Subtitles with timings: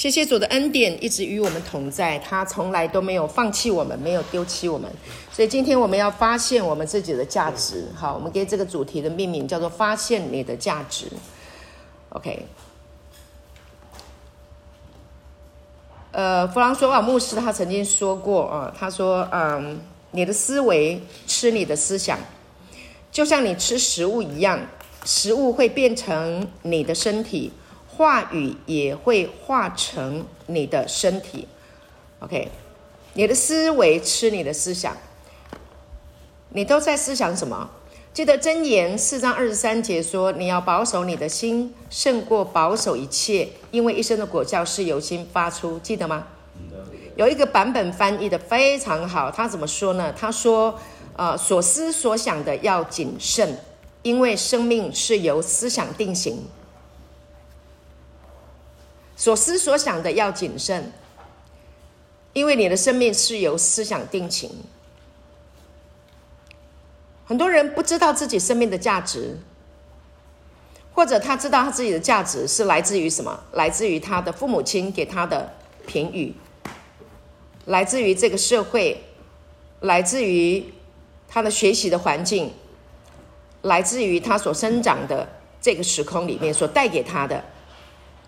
[0.00, 4.90] 谢谢主的恩典一直与我们同在，他从来都没有放弃我们，没有丢弃我们。
[5.30, 7.86] 所以今天我们要发现我们自己的价值。
[7.94, 11.06] 好，我们给这个主题的命名叫做“发现你的价值”。
[12.16, 12.46] OK。
[16.12, 19.78] 呃，弗朗索瓦牧师他曾经说过啊，他说：“嗯，
[20.12, 22.18] 你的思维吃你的思想，
[23.12, 24.60] 就像你吃食物一样，
[25.04, 27.52] 食物会变成你的身体。”
[28.00, 31.46] 话语也会化成你的身体
[32.20, 32.48] ，OK？
[33.12, 34.96] 你的思维吃你的思想，
[36.48, 37.68] 你都在思想什么？
[38.14, 46.26] 记得箴言四章二十三节说：“你要保守你的心，胜过保守一切，因为一生的果效是由心发出。”记得吗？
[47.16, 50.10] 有一个版本翻译的非常好，他怎么说呢？
[50.18, 50.74] 他说
[51.18, 53.58] ：“呃，所思所想的要谨慎，
[54.00, 56.42] 因为生命是由思想定型。”
[59.20, 60.90] 所思所想的要谨慎，
[62.32, 64.50] 因为你的生命是由思想定型。
[67.26, 69.36] 很多人不知道自己生命的价值，
[70.94, 73.38] 或者他知道他自己的价值是来自于什么？
[73.52, 75.52] 来自于他的父母亲给他的
[75.86, 76.34] 评语，
[77.66, 79.04] 来自于这个社会，
[79.80, 80.72] 来自于
[81.28, 82.50] 他的学习的环境，
[83.60, 85.28] 来自于他所生长的
[85.60, 87.44] 这个时空里面所带给他的。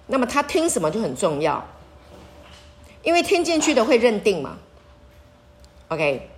[0.06, 1.66] 那么他听什么就很重要，
[3.02, 4.58] 因为听进去的会认定嘛。
[5.88, 6.28] OK，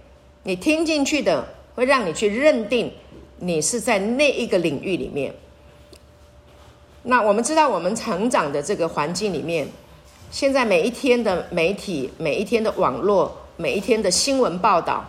[0.43, 2.93] 你听进去的会让你去认定
[3.39, 5.35] 你是在那一个领域里面。
[7.05, 9.69] 那我们知道，我们成长的这个环境里面，
[10.31, 15.05] 现在每一天的媒体、每一天的网络、每一天的新闻报道，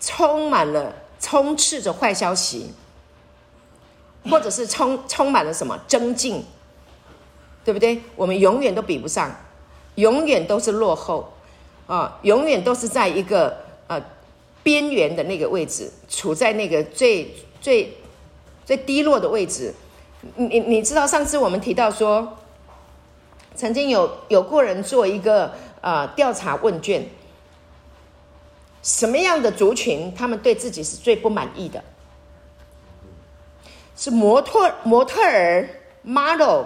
[0.00, 2.72] 充满了、充斥着坏消息，
[4.30, 6.44] 或者是充充满了什么增进。
[7.64, 7.98] 对不对？
[8.14, 9.34] 我们永远都比不上，
[9.94, 11.32] 永远都是落后，
[11.86, 13.98] 啊，永远都是在一个呃
[14.62, 17.96] 边缘的那个位置，处在那个最最
[18.66, 19.72] 最低落的位置。
[20.36, 22.36] 你你知道，上次我们提到说，
[23.54, 27.08] 曾经有有过人做一个呃调查问卷，
[28.82, 31.82] 什么样的族群他们对自己是最不满意的？
[33.96, 35.68] 是模特模特儿
[36.02, 36.64] model。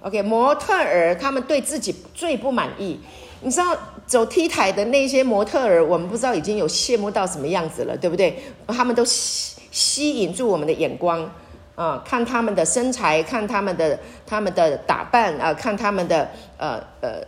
[0.00, 3.00] OK，模特儿他们对自己最不满意。
[3.40, 3.76] 你知道
[4.06, 8.36] 走 T 台的那些模特儿，我们不知道已经有羡慕到什么样子了，对不对？
[8.68, 11.28] 他们都吸吸引住我们的眼光
[11.74, 17.20] 啊、看他们的身材，看他们的他们的打扮啊、看他们的呃呃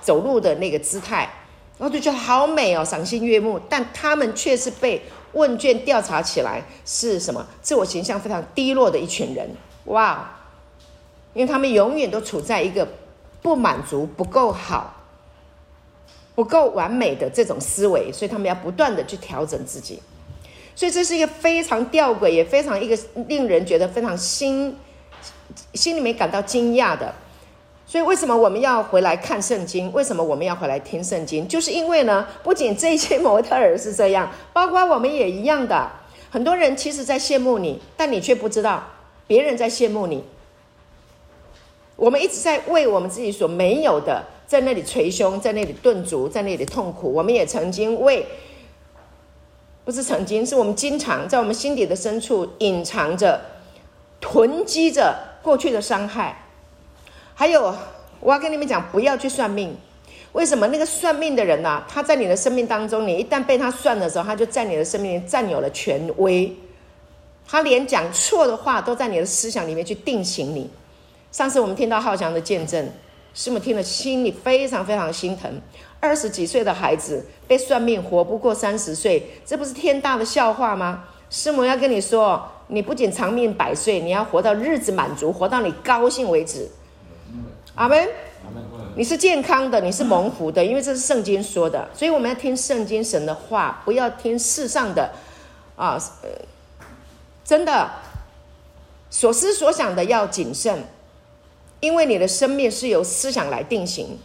[0.00, 1.28] 走路的那个姿态，
[1.78, 3.60] 然后就觉得好美哦，赏心悦目。
[3.68, 5.02] 但他们却是被
[5.32, 7.46] 问卷调查起来是什么？
[7.60, 9.50] 自我形象非常低落的一群人。
[9.86, 10.36] 哇！
[11.34, 12.86] 因为他们永远都处在一个
[13.40, 14.94] 不满足、不够好、
[16.34, 20.00] 不够完美的这种思维，所以他们要不断的去调整自己。
[20.74, 22.98] 所以这是一个非常吊诡，也非常一个
[23.28, 24.76] 令人觉得非常心
[25.74, 27.14] 心里面感到惊讶的。
[27.86, 29.92] 所以为什么我们要回来看圣经？
[29.92, 31.46] 为什么我们要回来听圣经？
[31.48, 35.90] 就是因为呢，不仅这些模特儿是这样， 包括我们也一样的。
[36.30, 38.82] 很多人其实在羡慕你，但你却不知道
[39.26, 40.24] 别人在羡慕你。
[42.00, 47.12] 我们一直在为我们自己所没有的，在那里捶胸，在那里顿足，在那里痛苦。
[47.12, 48.24] 我们也曾经为，
[49.84, 53.38] 不是曾经，是我们经常在我们心底的深处隐藏着、
[54.18, 56.46] 囤积着过去的伤害。
[57.34, 57.74] 还有，
[58.20, 59.76] 我要跟你们讲，不要去算命。
[60.32, 60.66] 为什么？
[60.68, 66.50] 那个算命的人呢、他在你的生命当中，你一旦被他算的时候，他就在你的生命里占有了权威。
[67.46, 70.70] 他连讲错的话都在你的思想里面去定型你。
[71.32, 72.88] 上次我们听到浩翔的见证，
[73.34, 75.60] 师母听了心里非常非常心疼。
[76.00, 81.04] 二十几岁的孩子被算命活不过三十岁，这不是天大的笑话吗？
[81.28, 86.68] 师母要跟你说，你不仅长命百岁，你要活到日子满足，活到你高兴为止。
[87.74, 88.08] 阿门。
[88.96, 95.08] 你是健康的，你是蒙福的，因为这是圣经说的，所以我们要听圣经神的话，不要听世上的
[95.76, 96.28] 啊，呃，
[97.44, 97.88] 真的
[99.08, 100.82] 所思所想的要谨慎。
[101.80, 104.18] 因为你的生命是由思想来定型，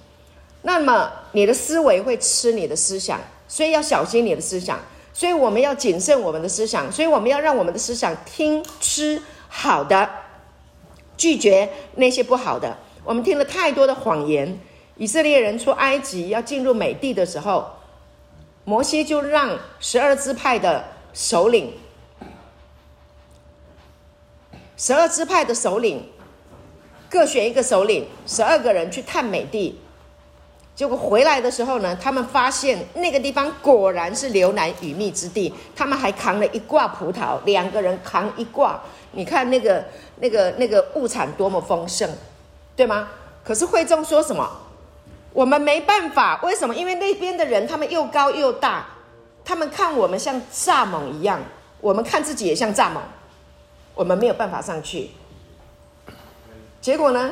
[0.61, 4.79] 那么你的思维会吃你的思想，所以要小心你的思想。
[5.13, 10.09] 所以我们要谨慎我们的思想，所以我们要让我们的思想听吃好的，
[11.15, 12.77] 拒绝那些不好的。
[13.05, 14.59] 我们听了太多的谎言。
[14.97, 17.65] 以色列人出埃及要进入美地的时候，
[18.65, 21.73] 摩西就让十二支派的首领，
[24.75, 26.09] 十二支派的首领。
[27.15, 29.79] 各选一个首领，十二个人去探美地，
[30.75, 35.53] 结果回来的时候呢，他们发现那个地方果然是流奶与蜜之地。
[35.73, 38.81] 他们还扛了一挂葡萄，两个人扛一挂。
[39.13, 39.81] 你看那个、
[40.17, 42.09] 那个、那个物产多么丰盛，
[42.75, 43.07] 对吗？
[43.45, 44.45] 可是会众说什么？
[45.31, 46.75] 我们没办法，为什么？
[46.75, 48.87] 因为那边的人他们又高又大，
[49.45, 51.39] 他们看我们像蚱蜢一样，
[51.79, 52.99] 我们看自己也像蚱蜢，
[53.93, 55.11] 我们没有办法上去。
[56.85, 57.31] 结果呢？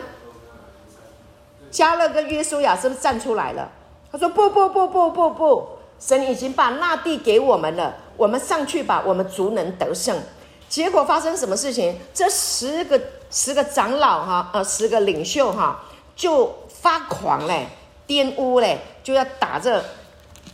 [1.71, 3.69] 迦勒跟约书亚是不是站出来了？
[4.11, 5.69] 他说：“不不不不不不，
[5.99, 10.19] 神已经把那地给我们了，我们上去吧，我们足能得胜。”
[10.67, 11.95] 结果发生什么事情？
[12.15, 15.83] 这十个十个长老哈，呃，十个领袖哈，
[16.15, 17.67] 就发狂嘞，
[18.07, 19.85] 玷污嘞，就要打这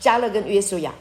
[0.01, 0.93] 迦勒跟约书亚，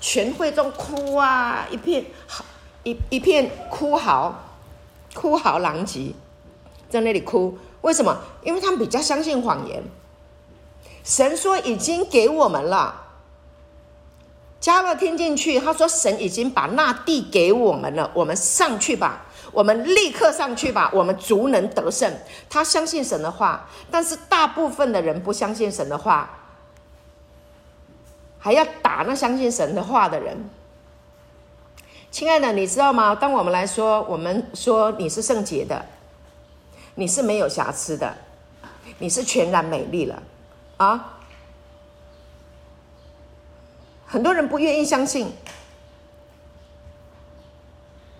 [0.00, 2.44] 全会众哭啊，一片好
[2.82, 4.34] 一一片哭嚎，
[5.14, 6.12] 哭嚎狼藉，
[6.88, 7.58] 在那里哭。
[7.82, 8.18] 为什么？
[8.42, 9.82] 因为他们比较相信谎言。
[11.04, 13.02] 神说已经给我们了，
[14.58, 22.12] 加勒听进去，他说神已经把那地给我们了，我们上去吧，我们立刻上去吧，我们足能得胜。
[22.50, 26.28] 他相信神的话，但是大部分的人不相信神的话，
[28.40, 30.50] 还要打那相信神的话的人。
[32.10, 33.14] 亲爱的，你知道吗？
[33.14, 35.86] 当我们来说，我们说你是圣洁的。
[36.96, 38.16] 你是没有瑕疵的，
[38.98, 40.22] 你是全然美丽了，
[40.78, 41.12] 啊！
[44.06, 45.30] 很多人不愿意相信，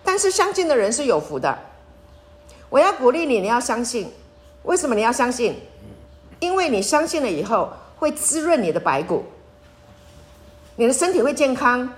[0.03, 1.57] 但是相信的人是有福的。
[2.69, 4.11] 我要鼓励你，你要相信。
[4.63, 5.59] 为什么你要相信？
[6.39, 9.25] 因为你相信了以后，会滋润你的白骨，
[10.75, 11.91] 你的身体会健康。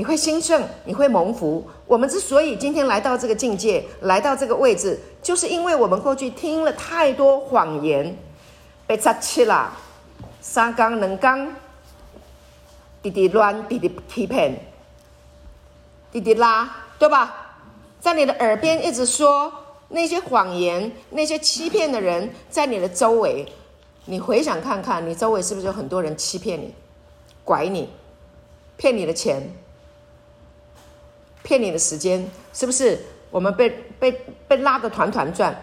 [0.00, 1.62] 你会兴盛，你会蒙福。
[1.86, 8.16] 我们之所以今天来到这个境界，来到这个位置，就是因为我们过去听了太多谎言，
[8.86, 9.70] 被扎气了，
[10.40, 11.54] 三纲两纲，
[13.02, 14.58] 滴滴乱，滴滴欺骗，
[16.10, 17.58] 滴滴拉，对吧？
[18.00, 19.52] 在你的耳边一直说
[19.90, 23.46] 那些谎言，那些欺骗的人，在你的周围，
[24.06, 26.74] 你回想看看，你周围是不是有很多人欺骗你、
[27.44, 27.90] 拐你、
[28.78, 29.42] 骗你的钱？
[31.42, 32.98] 骗你的时间是不是？
[33.30, 33.70] 我们被
[34.00, 34.10] 被
[34.48, 35.62] 被拉得团团转。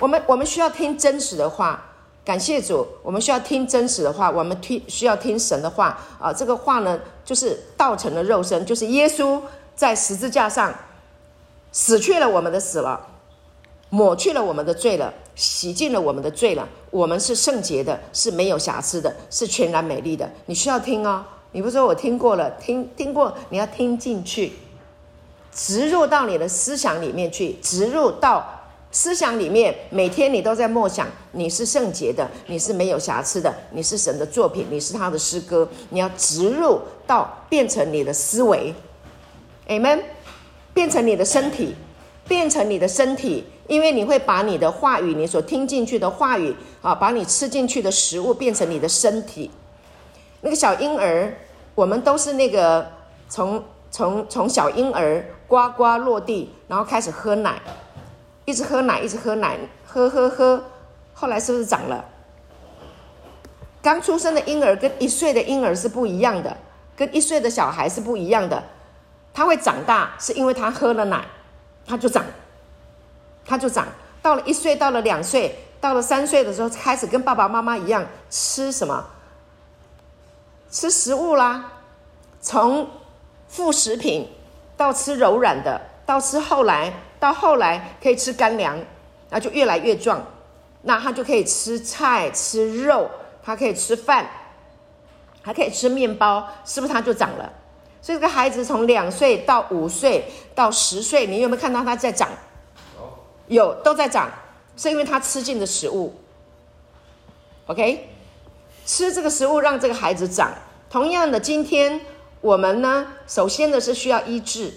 [0.00, 1.80] 我们我们需要听真实的话，
[2.24, 2.86] 感谢主。
[3.02, 6.32] 我们需要听真实的话，我们听需要听神的话啊。
[6.32, 9.40] 这个话呢，就是道成了肉身，就是耶稣
[9.76, 10.74] 在十字架上
[11.70, 13.06] 死去了我们的死了，
[13.90, 16.68] 抹去了我们的罪了，洗净了我们的罪了。
[16.90, 20.28] 我们是圣洁的，是没有瑕疵的，是全然美丽的。
[20.46, 21.24] 你需要听哦。
[21.52, 24.52] 你不说我听过了，听听过，你要听进去。
[25.54, 28.46] 植入到你的思想里面去，植入到
[28.90, 38.74] 思想里面，每天你都在默想，你是圣洁的，你是没有瑕疵的，你是神的作品，你是他的诗歌，你要植入到变成你的思维
[39.68, 40.00] ，Amen，
[40.72, 41.74] 变成你的身体，
[42.26, 49.50] 变成你的身体，因为你会把你的话语，你所听进去的话语啊，把你吃进去的食物变成你的身体。
[50.40, 51.36] 那个小婴儿，
[51.74, 52.90] 我们都是那个
[53.28, 53.62] 从
[53.98, 55.24] 从从小婴儿。
[55.48, 57.58] 呱呱落地，然后开始喝奶，
[58.44, 60.62] 一直喝奶，一直喝奶，喝喝喝，
[61.14, 62.04] 后来是不是长了？
[63.80, 66.54] 刚出生的婴儿跟一岁的婴儿是不一样的，
[66.94, 68.62] 跟一岁的小孩是不一样的。
[69.32, 71.24] 他会长大，是因为他喝了奶，
[71.86, 72.22] 他就长，
[73.46, 73.86] 他就长。
[74.20, 79.02] 到了一岁，到了两岁，到了三岁的时候，开始跟爸爸妈妈一样吃什么？
[80.70, 81.72] 吃食物啦，
[82.42, 82.86] 从
[83.48, 84.28] 副食品。
[84.76, 88.78] 到吃柔软的，到吃后来，到后来可以吃干粮，
[89.28, 90.24] 那就越来越壮。
[90.82, 93.10] 那他就可以吃菜、吃肉，
[93.42, 94.30] 他可以吃饭，
[95.42, 97.52] 还可以吃面包，是不是他就长了？
[98.00, 102.28] 所以这个孩子从两岁到五岁到十岁，你有没有看到他在长？
[103.48, 104.30] 有，都在长，
[104.76, 106.14] 是因为他吃进的食物。
[107.66, 108.10] OK，
[108.86, 110.52] 吃这个食物让这个孩子长。
[110.88, 112.00] 同样的，今天。
[112.40, 114.72] 我们呢，首先的是需要医治，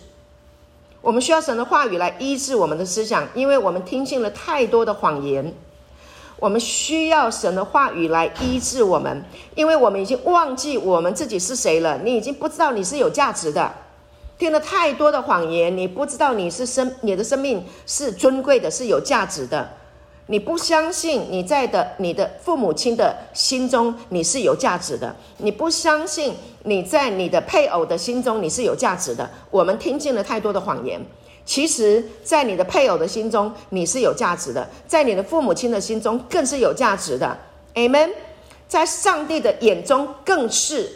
[1.02, 5.54] 我们需要神的话语来医治我们的思想，因为我们听信了太多的谎言。
[6.38, 12.00] 我们需要神的话语来医治我们，因为我们已经忘记我们自己是谁了。
[12.00, 13.72] 你已经不知道你是有价值的，
[14.40, 19.70] 听了太多的谎言，你不知道你是生，你的生命是尊贵的，是有价值的。
[20.32, 26.34] 你不相信你在的你的父母亲的心中你是有价值的，你不相信
[26.64, 29.30] 你在你的配偶的心中你是有价值的。
[29.50, 31.02] 我们听进了太多的谎言，
[31.46, 37.38] 其实，在你的配偶的心中你是有价值的，在你的父母亲的心中更是有价值的。
[37.76, 38.12] Amen。
[38.70, 40.94] 在上帝的眼中更是。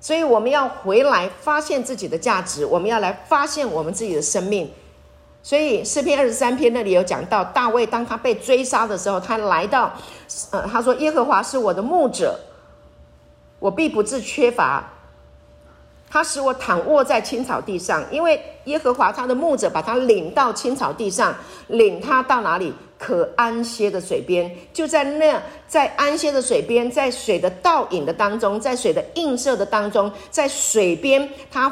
[0.00, 4.68] 所以我们要回来发现自己的价值，我们要来发现我们自己的生命。
[5.46, 9.94] 所以诗篇二十三篇那里有讲到，大卫当他被追杀的时候，他来到，
[10.50, 12.36] 呃，他说：“耶和华是我的牧者，
[13.60, 14.82] 我必不致缺乏。
[16.10, 21.32] 他使我躺卧在青草地上，因为耶和华他的牧者把他领到青草地上，
[21.68, 31.70] 领他到哪里？”可安歇的水边，就在那，在安歇的水边，在水的倒影的当中，在水的映射的当中，在水边，他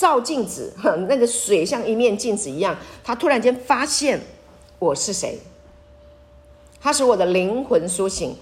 [0.00, 0.72] 照镜子，
[1.10, 2.74] 那个水像一面镜子一样。
[3.04, 4.18] 他突然间发现
[4.78, 5.38] 我是谁？
[6.80, 8.34] 他使我的灵魂苏醒，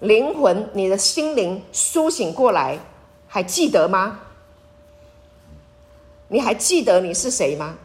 [0.00, 2.80] 灵魂，你的心灵苏醒过来，
[3.28, 4.22] 还记得吗？
[6.26, 7.76] 你还记得你是谁吗？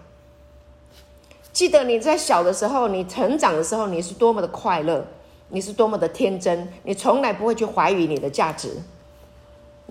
[1.53, 5.05] 记得你在小的时候，你成长的时候，你是多么的快乐，
[5.49, 8.81] 你是多么的天真，你从来不会去怀疑你的价值，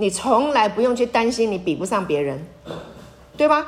[0.00, 2.42] 你从来不用去担心你比不上别人，
[3.36, 3.66] 对吗？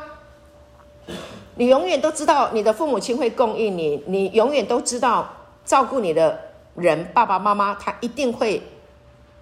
[1.57, 5.31] 你永远都知道你的父母亲会供应你，你永远都知道
[5.67, 6.41] 照顾你的
[6.75, 8.63] 人，爸爸妈妈他一定会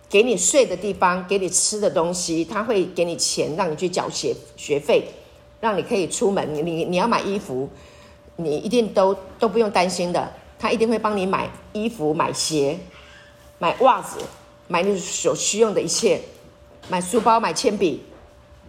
[0.09, 5.05] 给你睡的地方，给你吃的东西，他会给你钱让你去缴学学费，
[5.61, 7.69] 让你可以出门，你你要买衣服。
[8.35, 12.77] 你一定都都不用担心的，他一定会帮你买衣服、买鞋、
[13.59, 14.19] 买袜子、
[14.67, 16.21] 买你所需用的一切，
[16.91, 18.03] 买书包、买铅笔，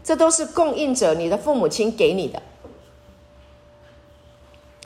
[0.04, 2.42] 这都是供应者，你的父母亲给你的。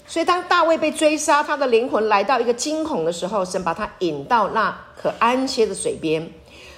[0.07, 6.31] 所以，当大卫被追杀，他的灵魂来到一个惊恐的时候，神把他引到那可安歇的水边。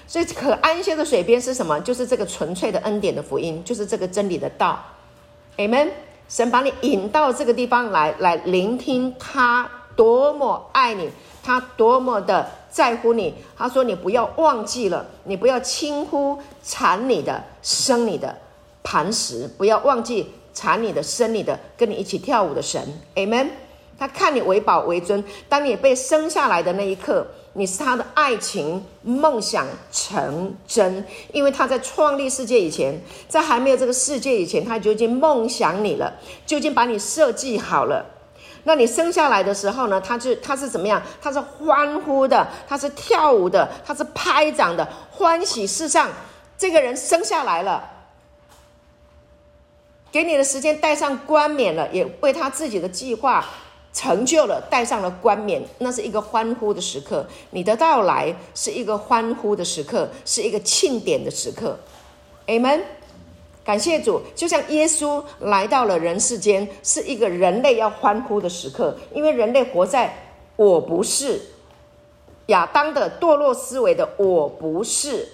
[0.08, 1.80] 所以，可安歇的水边是什么？
[1.82, 4.84] 就是这个纯粹的恩典的福音，就是这个真理的道。
[5.58, 5.90] Amen。
[6.30, 11.10] 神把你引到这个地方来，来聆听他多么爱你，
[11.42, 13.34] 他多么的在乎你。
[13.58, 18.38] 他说：“你不要忘记了，你不要轻忽缠你的、生你的
[18.84, 22.80] 磐石，不要忘记缠你的、生你的，跟你一起跳舞的神。”
[23.18, 23.50] Amen。
[23.98, 27.26] 他看你为宝为尊，当你被生下来的那一刻。
[27.54, 31.04] 你是他的爱情梦想成真，
[31.34, 36.14] 因为他在创立世界以前，在还没有这个世界以前，他就已经梦想你了，
[36.46, 38.06] 就已经把你设计好了。
[38.68, 40.02] 那你生下来的时候呢？
[40.02, 41.02] 他是他是怎么样？
[41.22, 46.10] 他是欢呼的，他是跳舞的，他是拍掌的，欢喜世上
[46.58, 47.90] 这个人生下来了，
[50.12, 53.46] 给你的时间戴上冠冕了，也为他自己的计划。
[53.94, 57.26] 成就了，戴上了冠冕，那是一个欢呼的时刻。
[57.52, 61.80] 你的到来是一个欢呼的时刻，是一个庆典的时刻。
[62.46, 62.82] Amen。
[63.68, 70.18] 感谢主，就像耶稣来到了人世间，是一个人类要欢呼的时刻，因为人类活在
[70.56, 71.42] 我不是
[72.46, 75.28] 亚当的堕落思维的我不是，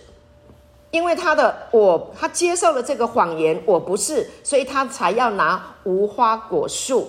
[0.89, 7.07] 因为他的我，他接受了这个谎言，我不是，所以他才要拿无花果树。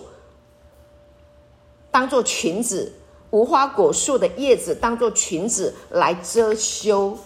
[1.91, 2.93] 当做裙子，
[3.31, 7.17] 无花果树的叶子当做裙子来遮羞。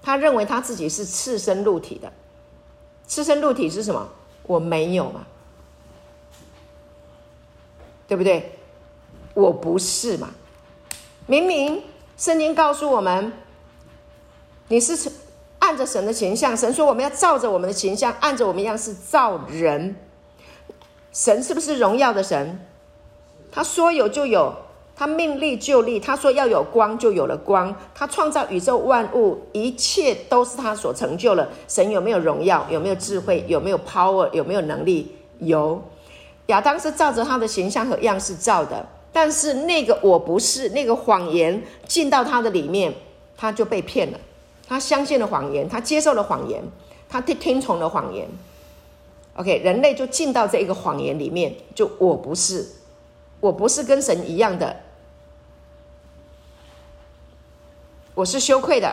[0.00, 2.12] 他认为他自己是赤身露体的，
[3.08, 4.08] 赤身露体是什么？
[4.44, 5.26] 我没有嘛，
[8.06, 8.52] 对不对？
[9.34, 10.30] 我不是嘛。
[11.26, 11.82] 明明
[12.16, 13.32] 圣经告诉我们，
[14.68, 15.10] 你是
[15.58, 19.96] 按着神的形象，神说我们要照着我们的形象，按着我们样式造人。
[21.12, 22.66] 神是不是荣耀的神？
[23.50, 24.54] 他说有就有，
[24.98, 26.00] 他命立就立。
[26.00, 27.72] 他说要有光就有了光。
[27.94, 31.48] 他创造宇宙万物，一切都是他所成就了。
[31.68, 32.66] 神有没有荣耀？
[32.68, 33.44] 有没有智慧？
[33.46, 34.28] 有没有 power？
[34.32, 35.14] 有没有能力？
[35.38, 35.80] 有。
[36.46, 42.92] 亚当是照着他的形象和样式造的，但是那个我不是，那个谎言进到他的里面，
[43.36, 44.18] 他就被骗了。
[44.66, 46.60] 他相信了谎言，他接受了谎言，
[47.08, 48.26] 他听听从了谎言。
[49.36, 52.66] OK，人类就进到这一个谎言里面，就我不是。
[53.40, 54.74] 我不是跟神一样的，
[58.18, 58.92] 我是羞愧的，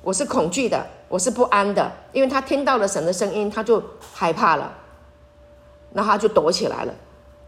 [0.00, 3.82] 我是恐惧的，我是不安的，因为他听到了神的声音，他就
[4.14, 4.72] 害怕了，
[5.92, 6.94] 那他就躲起来了，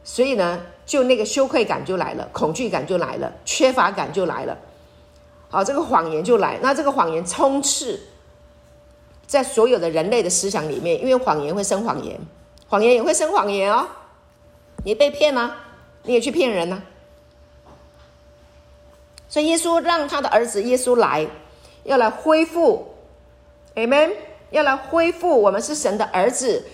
[0.04, 4.58] 所以呢，就那个羞愧感就来了，恐惧感就来了，缺乏感就来了，
[5.48, 7.98] 好，这个谎言就来，那这个谎言充斥
[9.26, 12.20] 在所有的人类的思想里面，因为谎言会生谎言，
[12.68, 13.88] 谎言也会生谎言哦，
[14.84, 15.56] 你被骗了。
[16.04, 16.97] 你也去骗人呢、啊？
[19.28, 21.26] 所以耶稣让他的儿子耶稣来，
[21.84, 22.86] 要来恢复
[23.74, 24.10] ，Amen，
[24.50, 25.40] 要来恢复。
[25.40, 26.64] 我们是神的儿子，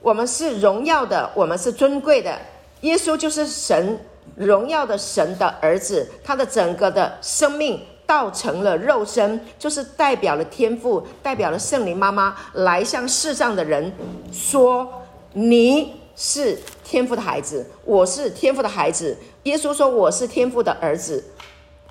[0.00, 2.38] 我们是荣耀的，我们是尊贵的。
[2.80, 3.98] 耶稣就是神
[4.36, 13.92] 荣耀的神的儿子，他的整个的生命道成了肉身，就是代表了天父，代表了圣灵妈妈来向世上的人
[14.32, 14.88] 说
[15.34, 21.22] ：“你是天父的孩子，我是天父的孩子。”耶稣说：“我是天父的儿子，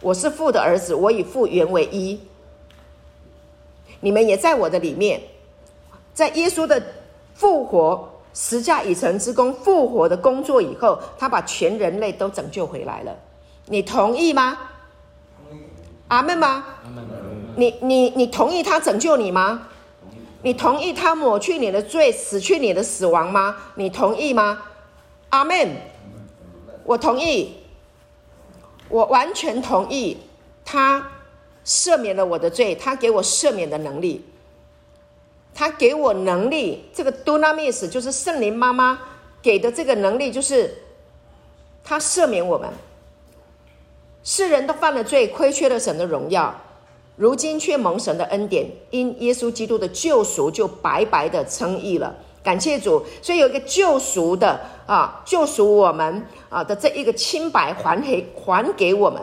[0.02, 2.20] 我是父的儿子，我与父原为一。
[4.00, 5.22] 你们也在我的里面，
[6.14, 6.82] 在耶稣的
[7.34, 13.18] 复活。”十架已成之功，复活的工作以后，他把全人类都拯救回来了。
[13.66, 14.56] 你同意吗？
[16.10, 16.64] 阿门吗？
[17.56, 19.68] 你你你同意他拯救你吗？
[20.44, 23.58] 你同意他抹去你的罪，死去你的死亡吗？
[23.74, 24.62] 你同意吗？
[25.30, 25.76] 阿门。
[26.84, 27.56] 我同意，
[28.90, 30.18] 我完全同意。
[30.66, 31.12] 他
[31.66, 34.26] 赦免了我的罪，他给我赦免的能力。
[35.54, 39.00] 他给我能力，这个 Dunamis 就是圣灵妈妈
[39.42, 40.74] 给的这个能力，就是
[41.84, 42.70] 他赦免我们。
[44.24, 46.54] 世人都犯了罪，亏缺了神的荣耀，
[47.16, 52.14] 如今却蒙神的恩典，因耶稣基督的救赎，就白白的称义了。
[52.44, 59.22] 感谢主，所以有一个救赎的啊，救赎我们啊的这一个清白还给还给我们，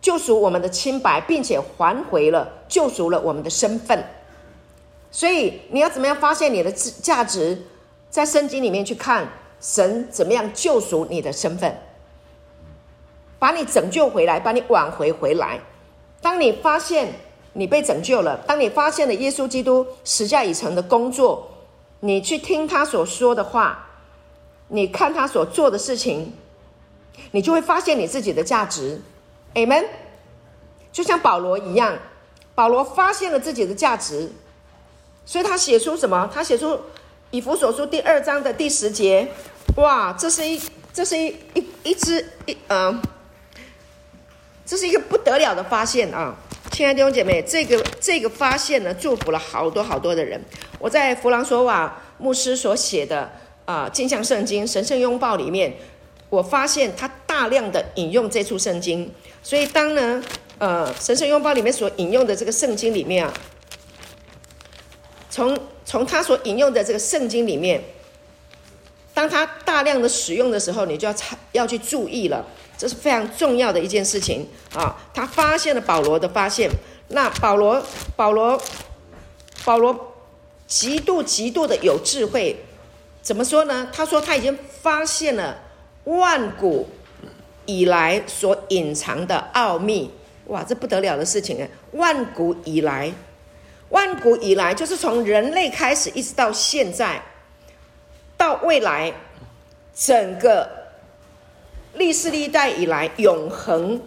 [0.00, 4.04] 救赎我们的清白，并且还回了救赎了我们的身份。
[5.10, 7.62] 所以你要怎么样发现你的价值？
[8.10, 9.28] 在圣经里面去看
[9.60, 11.78] 神怎么样救赎你的身份，
[13.38, 15.60] 把你拯救回来，把你挽回回来。
[16.22, 17.12] 当你发现
[17.52, 21.46] 你被拯救了，当你发现了耶稣基督十架已成的工作，
[22.00, 23.86] 你去听他所说的话，
[24.68, 26.32] 你看他所做的事情，
[27.32, 29.00] 你就会发现你自己的价值。
[29.54, 29.86] Amen。
[30.92, 31.98] 就像保罗一样，
[32.54, 34.30] 保罗发现了自己的价值。
[35.24, 36.28] 所以他写出什么？
[36.32, 36.80] 他写出
[37.30, 39.28] 以弗所书第二章的第十节，
[39.76, 40.60] 哇，这是一，
[40.92, 43.00] 这是一一一只一呃，
[44.64, 46.34] 这是一个不得了的发现啊！
[46.70, 50.40] 亲爱的弟姐妹，这个这个发现呢，祝福了好多好多的人。
[50.78, 53.30] 我在弗朗索瓦牧师所写的
[53.64, 55.74] 啊《镜像圣经神圣拥抱》里面，
[56.30, 59.12] 我发现他大量的引用这处圣经。
[59.42, 60.22] 所以当呢，
[60.58, 63.34] 呃，神圣拥抱里面所引用的这个圣经里面啊。
[65.30, 67.82] 从从他所引用的这个圣经里面，
[69.14, 71.14] 当他大量的使用的时候，你就要
[71.52, 72.46] 要去注意了，
[72.78, 74.96] 这是非常重要的一件事情啊！
[75.12, 76.70] 他发现了保罗的发现，
[77.08, 78.58] 那保罗保罗
[79.64, 80.14] 保罗
[80.68, 82.64] 极度极度的有智慧，
[83.20, 83.90] 怎么说呢？
[83.92, 85.58] 他说他已经发现了
[86.04, 86.88] 万古
[87.66, 90.10] 以来所隐藏的奥秘，
[90.46, 91.68] 哇，这不得了的事情啊！
[91.92, 93.12] 万古以来。
[93.90, 97.22] 万古以来，就是从人类开始，一直到现在，
[98.36, 99.10] 到未来，
[99.94, 100.77] 整个
[101.94, 104.00] 历世历代以来，永恒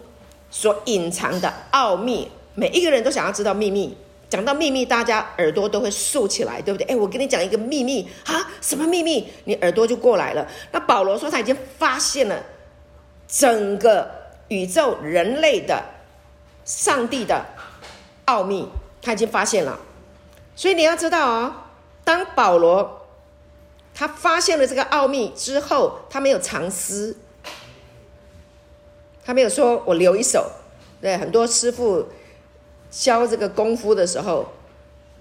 [0.50, 3.96] 所隐藏的奥秘，每一个人都想要知道秘密。
[4.28, 6.86] 讲到秘密，大家耳朵都会竖起来，对不对？
[6.86, 9.28] 哎，我跟你讲一个秘密啊，什么秘密？
[9.44, 10.48] 你耳朵就过来了。
[10.70, 12.42] 那保罗说他已经发现了
[13.28, 14.10] 整个
[14.48, 15.82] 宇宙、人类的、
[16.64, 17.44] 上帝的
[18.24, 18.68] 奥秘。
[19.04, 19.80] 他已经发现了，
[20.54, 21.54] 所以你要知道哦，
[22.04, 23.04] 当保罗
[23.92, 27.16] 他发现了这个奥秘之后，他没有藏私，
[29.24, 30.50] 他没有说我留一手。
[31.00, 32.06] 对，很多师傅
[32.90, 34.46] 教这个功夫的时候，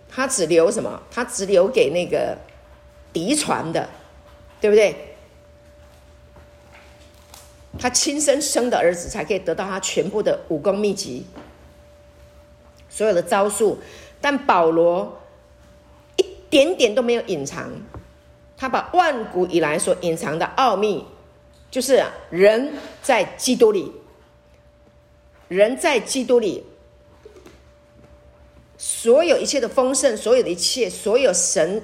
[0.09, 1.01] 他只留什么？
[1.09, 2.37] 他只留给那个
[3.11, 3.89] 嫡传的，
[4.59, 4.95] 对不对？
[7.79, 11.25] 他亲生生的儿子才可以得到他全部的武功秘籍。
[12.89, 13.79] 所有的招数，
[14.19, 15.21] 但保罗
[16.17, 17.71] 一点点都没有隐藏，
[18.57, 21.05] 他把万古以来所隐藏的奥秘，
[21.71, 23.91] 就是人在基督里，
[25.47, 26.65] 人在基督里，
[28.77, 31.81] 所有一切的丰盛，所有的一切，所有神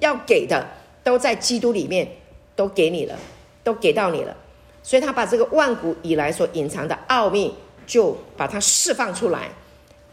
[0.00, 0.68] 要给的，
[1.04, 2.16] 都在基督里面，
[2.56, 3.16] 都给你了，
[3.62, 4.36] 都给到你了，
[4.82, 7.54] 所以他把这个万古以来所隐藏的奥秘，
[7.86, 9.50] 就把它释放出来。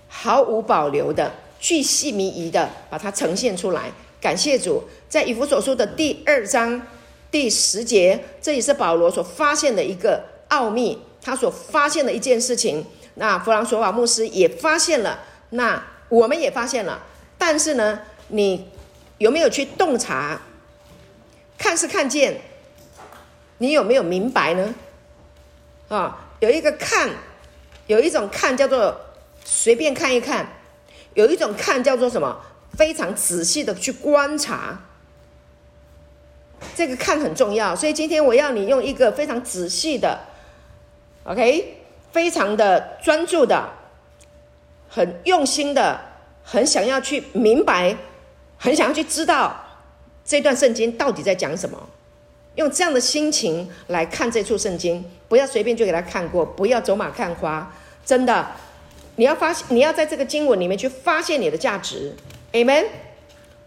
[0.08, 3.92] 毫无保留的、巨细靡遗的把它呈现出来。
[4.20, 6.86] 感谢主，在以弗所书的第二章
[7.32, 12.86] 第十节，这也是保罗所发现的一个奥秘，他所发现的一件事情。
[13.16, 17.02] 那弗朗索瓦牧师也发现了，那我们也发现了。
[17.38, 18.70] 但是呢，你
[19.18, 20.42] 有没有去洞察？
[21.58, 22.42] 看是看见，
[23.60, 24.76] 你有没有明白呢？
[25.88, 27.10] 啊，有一个看，
[27.88, 29.00] 有一种看叫做。
[29.44, 30.48] 随便看一看，
[31.16, 32.40] 有一种看叫做什么？
[32.78, 34.80] 非常仔细的去观察，
[36.76, 40.20] 这个看很重要，所以今天我要你用一个非常仔细的
[41.24, 41.78] ，OK，
[42.12, 43.70] 非常的专注的，
[44.90, 46.00] 很用心的，
[46.44, 47.96] 很想要去明白，
[48.58, 49.56] 很想要去知道
[50.24, 51.78] 这段圣经到底在讲什么，
[52.56, 57.74] 用这样的心情来看这处圣经，不要随便就给他看过，不要走马看花，
[58.06, 58.48] 真的，
[59.18, 62.16] 你要发现，你要在这个经文里面去发现你的价值
[62.54, 62.86] ，Amen。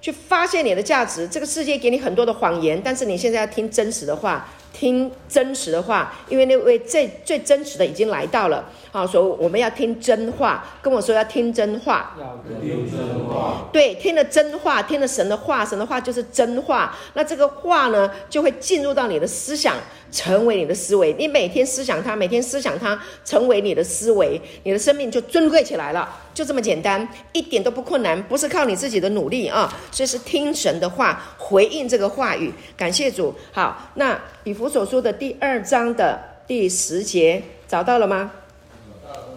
[0.04, 1.26] 去发现你的价值。
[1.26, 8.62] 这个世界给你很多的谎言，但是你现在要听真实的话，听真实的话，因为那位最最真实的已经来到了。
[8.92, 10.64] 啊，所以我们要听真话。
[10.80, 12.14] 跟我说要听真话。
[12.20, 13.68] 要听真话。
[13.72, 16.94] 对，听了真话，听了神的话，神的话就是真话。
[17.14, 19.76] 那这个话呢，就会进入到你的思想。
[20.12, 33.34] 成为你的思维，你每天思想它，每天思想它，成为你的思维，你的生命就尊贵起来了，就这么简单，一点都不困难，不是靠你自己的努力啊，所以是听神的话，回应这个话语，感谢主。
[33.50, 38.30] 好，那以弗我所书的第二章的第十节找到了吗？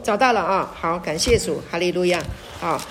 [0.01, 2.23] 找到了啊，好，感谢主，哈利路亚。
[2.61, 2.81] 好，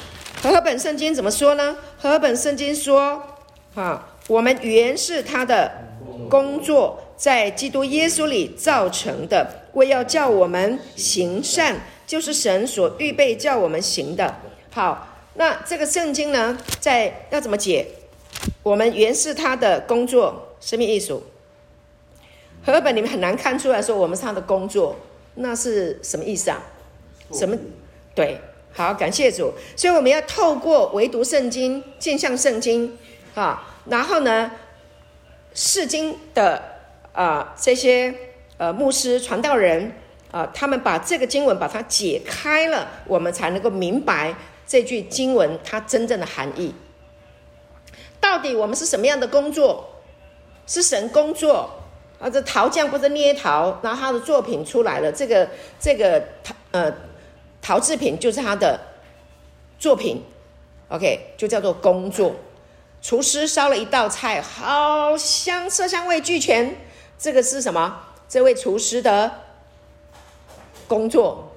[0.42, 1.74] 和合本圣经怎么说呢？
[1.96, 3.22] 和合本圣经说，
[3.74, 5.72] 啊，我们原是他的
[6.28, 7.02] 工作。
[7.16, 14.36] 在基督耶稣里造成的，为要叫我们行善，就是神所预备叫我们行的。
[14.70, 17.86] 好，那这个圣经呢，在要怎么解？
[18.62, 21.22] 我们原是他的工作，生命艺术。
[22.64, 24.96] 和本你们很难看出来说我们是他的工作，
[25.34, 26.62] 那是什么意思啊？
[27.32, 27.56] 什么？
[28.14, 28.40] 对，
[28.72, 29.52] 好，感谢主。
[29.76, 32.96] 所以我们要透过唯独圣经、镜像圣经，
[33.34, 34.50] 啊，然后呢，
[35.54, 36.76] 释经的。
[37.16, 38.14] 啊、这些
[38.58, 39.90] 呃牧师传道人
[40.30, 44.34] 啊、他们把这个经文把它解开了，我们才能够明白
[44.66, 46.74] 这句经文它真正的含义。
[48.20, 50.02] 到底我们是什么样的工作？
[50.66, 51.70] 是神工作
[52.26, 52.30] 啊？
[52.30, 56.92] 这陶匠不是捏陶，然后他的作品出来了，这个这个陶呃
[57.62, 58.80] 陶制品就是他的
[59.78, 60.22] 作品
[60.88, 62.34] ，OK，就叫做工作。
[63.00, 66.74] 厨师烧了一道菜，好香，色香味俱全。
[67.16, 68.02] 这个是什么？
[68.28, 69.30] 这位厨师的
[70.88, 71.52] 工作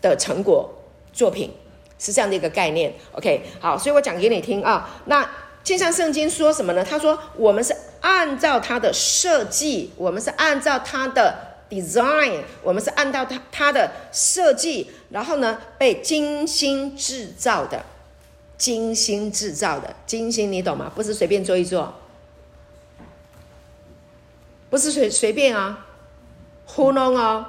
[0.00, 0.72] 的成果
[1.12, 1.52] 作品
[1.98, 2.94] 是这样的一个概念。
[3.12, 4.88] OK，好，所以我讲给你听啊。
[5.06, 5.28] 那
[5.64, 6.84] 就像圣经说什么呢？
[6.84, 11.34] 他说我们是按照他的设计，我们是按照他的
[11.70, 17.82] design，我们是按照他他的设计，然后呢被精心制造的，
[18.58, 20.92] 精心制造的，精心你懂吗？
[20.94, 21.94] 不是随便做一做。
[24.68, 25.86] 不是随随便啊，
[26.66, 27.46] 糊弄哦，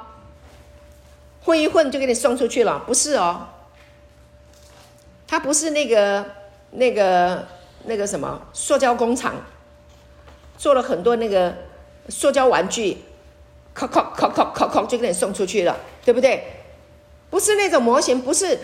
[1.43, 3.47] 混一混就给你送出去了，不是哦。
[5.27, 6.23] 他不是那个
[6.69, 7.47] 那个
[7.87, 9.35] 那个什么塑胶工厂，
[10.57, 11.55] 做了很多那个
[12.09, 12.97] 塑胶玩具，
[13.73, 16.43] 咔咔咔咔咔咔就给你送出去了，对不对？
[17.29, 18.59] 不是那种模型，不是。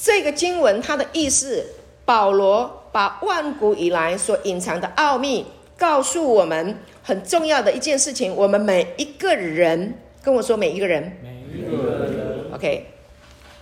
[0.00, 1.66] 这个经文它的意思，
[2.04, 6.78] 保罗把万古以来所隐藏的奥秘告诉我们。
[7.00, 12.86] 很重要的一件事情，我们每一个人跟我说，每一个人，每一个人，OK，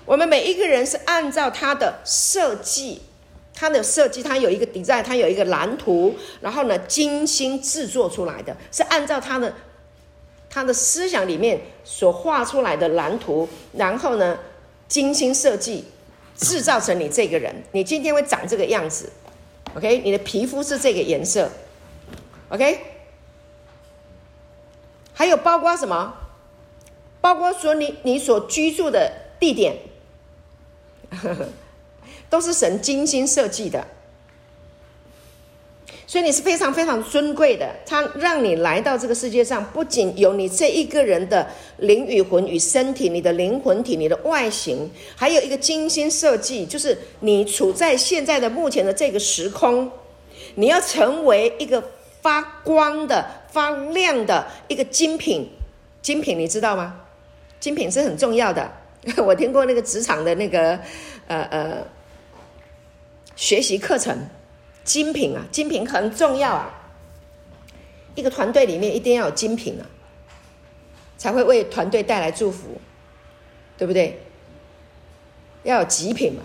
[0.05, 3.03] 我们每一个人是按照他的设计，
[3.57, 9.55] 他的设计，他有一个 design，他有一个蓝图，然后呢，精心制作出来的，是按照他的
[10.51, 14.39] 他的思想里面所画出来的蓝图，然后呢，
[14.87, 15.87] 精心设计，
[16.37, 19.11] 制造成你这个人，你今天会长这个样子
[19.75, 21.51] ，OK，你的皮肤是这个颜色
[22.51, 22.79] ，OK。
[25.15, 26.15] 还有包括什么？
[27.23, 29.79] 包括说你你所居住的地点，
[31.11, 31.49] 呵呵，
[32.29, 33.87] 都是神精心设计的，
[36.07, 37.75] 所以你是非常非常尊贵的。
[37.87, 49.91] 他让你来到这个世界上，不仅有你这一个人的灵与魂与身体，你的灵魂体、你的外形，还有一个精心设计，就是你处在现在的目前的这个时空，
[50.55, 51.83] 你要成为一个
[52.23, 53.43] 发光的。
[53.57, 55.49] 发亮的一个精品，
[56.03, 57.01] 精品你知道吗？
[57.59, 58.71] 精品是很重要的。
[59.25, 60.79] 我听过那个职场的那个
[61.27, 61.87] 呃呃
[63.37, 64.19] 学习课程，
[64.83, 66.73] 精品啊，精品很重要啊。
[68.15, 69.85] 一个团队里面一定要有精品啊，
[71.19, 72.81] 才会为团队带来祝福，
[73.77, 74.19] 对不对？
[75.65, 76.43] 要有极品嘛。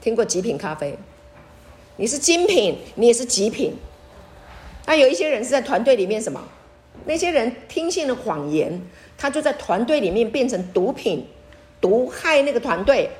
[0.00, 0.98] 听过极品咖啡？
[1.96, 3.74] 你是精品，你也是极品。
[4.86, 6.42] 那有一些人是在团队里面什么？
[7.04, 8.80] 那些人听信了谎言，
[9.18, 11.26] 他就在团队里面变成毒品，
[11.80, 13.10] 毒害那个团队。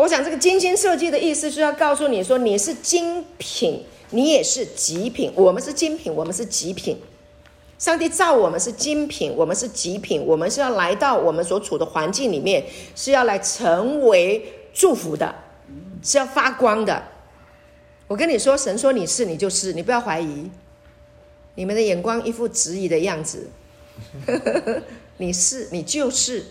[0.00, 5.32] 我想这个精心设计的意思是要告诉你说，你是精品，你也是极品。
[5.36, 7.00] 我们是精品，我们是极品。
[7.78, 10.24] 上帝造我们是精品，我们是极品。
[10.24, 12.64] 我们是要来到我们所处的环境里面，
[12.96, 15.32] 是要来成为祝福的，
[16.02, 17.02] 是要发光的。
[18.08, 20.50] 我跟你说，神说你是，你就是，你不要怀疑。
[21.54, 23.48] 你们的眼光一副质疑的样子，
[25.18, 26.44] 你是，你就是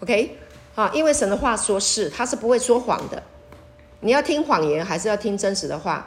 [0.00, 0.36] ，OK？
[0.74, 3.22] 好，因为神的话说是，他是不会说谎的。
[4.00, 6.06] 你要听谎言，还是要听真实的话？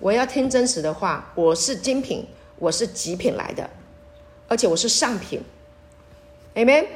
[0.00, 1.30] 我要听真实的话。
[1.34, 2.26] 我是精品，
[2.58, 3.70] 我是极品来的，
[4.48, 5.42] 而且我是上品。
[6.54, 6.86] Amen。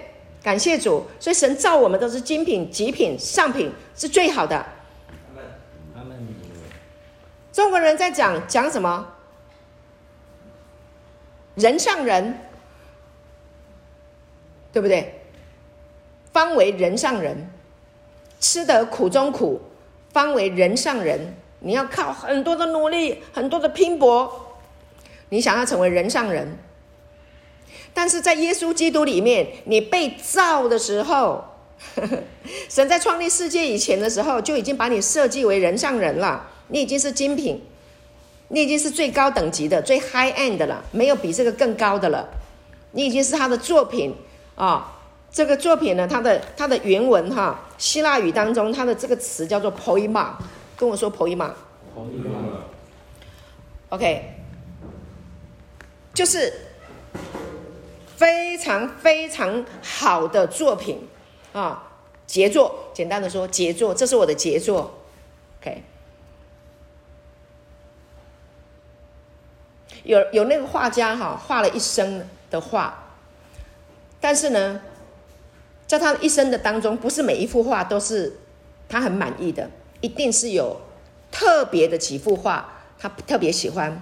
[0.43, 4.57] 感谢主，所以神造我们都是精品、极品、上品，是最好的。
[5.95, 6.27] 阿门。
[7.53, 9.07] 中国人在讲讲什么？
[11.57, 12.39] 人上人，
[14.73, 15.20] 对不对？
[16.33, 17.51] 方为人上人，
[18.41, 19.61] 吃得苦中苦，
[20.13, 21.35] 方为人上人。
[21.61, 24.57] 你要靠很多的努力，很多的拼搏，
[25.29, 26.57] 你想要成为人上人。
[27.93, 31.45] 但是在耶稣基督里面，你被造的时候，
[31.97, 32.19] 呵呵，
[32.69, 36.49] 神在创立世界以前的时候，就已经把你设计为人上人了。
[36.69, 37.63] 你已经是精品。
[38.53, 42.29] 你已经是最高等级的、最 high end 的了，没有比这个更高的了。
[42.91, 44.13] 你已经是他的作品
[44.57, 45.00] 啊、
[45.33, 50.33] 这个作品呢，它的它的原文哈，希腊语当中它的这个词叫做 poema，
[50.77, 51.53] 跟我说 poema。
[51.95, 52.31] poema。
[53.91, 54.35] OK，
[56.13, 56.53] 就是
[58.17, 61.09] 非常非常好的作品
[61.53, 61.91] 啊，
[62.27, 62.91] 杰作。
[62.93, 64.99] 简单的说，杰作，这是我的杰作。
[65.61, 65.83] OK。
[70.03, 73.13] 有有那个画家哈，画了一生的画，
[74.21, 74.81] 但是呢，
[75.91, 78.33] 在他一生的当中，不是每一幅画都是
[78.89, 79.69] 他很满意的，
[80.01, 80.81] 一定是有
[81.33, 84.01] 特别的几幅画他特别喜欢。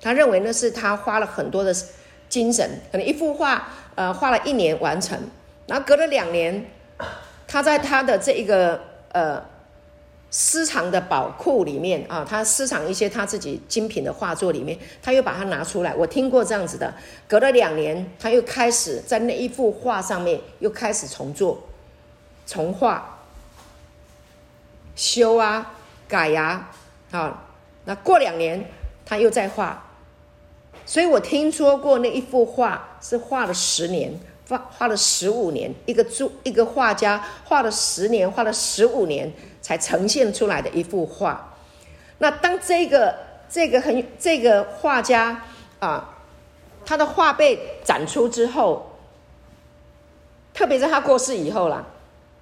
[0.00, 1.72] 他认为那是他花了很多的
[2.28, 5.16] 精神，可能一幅画呃花了一年完成，
[5.68, 6.66] 然后隔了两年，
[7.46, 8.80] 他在他的这一个
[9.12, 9.51] 呃。
[10.34, 15.94] 私藏的宝库里面啊，他私藏一些他自己精品的画作里面，他又把它拿出来。
[15.94, 16.94] 我听过这样子的，
[17.28, 21.62] 隔了两年，他又开始在那一幅画上面又开始重做、
[22.46, 23.20] 重画、
[24.96, 25.74] 修啊、
[26.08, 26.70] 改呀，
[27.10, 27.44] 啊，
[27.84, 28.64] 那过两年
[29.04, 29.84] 他又再画。
[30.86, 34.18] 所以我听说过那一幅画是画了十年，
[34.48, 39.30] 画画了十五年，一个作一个画家画了十年，画了十五年。
[39.62, 41.54] 才呈现出来的一幅画。
[42.18, 43.14] 那当这个
[43.48, 45.42] 这个很这个画家
[45.78, 46.16] 啊，
[46.84, 48.98] 他的画被展出之后，
[50.52, 51.84] 特别是他过世以后啦，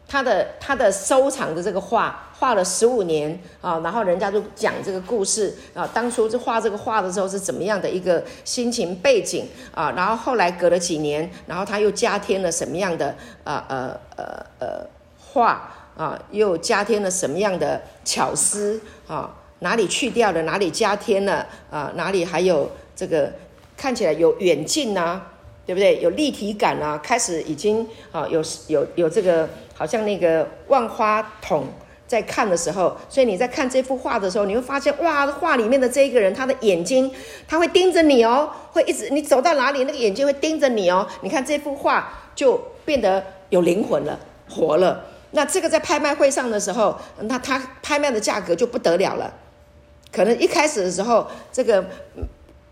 [0.09, 14.87] 他的他的收藏的这个画画了十五年啊，然后人家就讲这个故事啊，当初是画这个画的时候是怎么样的一个心情背景啊，然后后来隔了几年，然后他又加添了什么样的呃呃呃呃
[15.19, 15.73] 画。
[15.97, 19.35] 啊，又加添了什么样的巧思啊？
[19.61, 20.41] 哪里去掉了？
[20.43, 21.47] 哪里加添了？
[21.71, 23.31] 啊，哪里还有这个
[23.77, 25.27] 看起来有远近啊？
[25.67, 26.01] 对不对？
[26.01, 26.99] 有立体感啊？
[27.03, 31.67] 开始已经啊，有有有这个好像那个万花筒
[32.07, 37.13] 在看的时候，所以你在看这幅画的时候，你会发现哇，画里面的这一个人，他的眼睛
[37.47, 41.07] 他会盯着你哦，会一直你走到哪里，那个眼睛会盯着你哦。
[41.21, 45.05] 你看这幅画就变得有灵魂了，活了。
[45.33, 49.33] 那这个在拍卖会上的时候，那他拍卖的价格就不得了了。
[50.13, 51.85] 可能一开始的时候，这个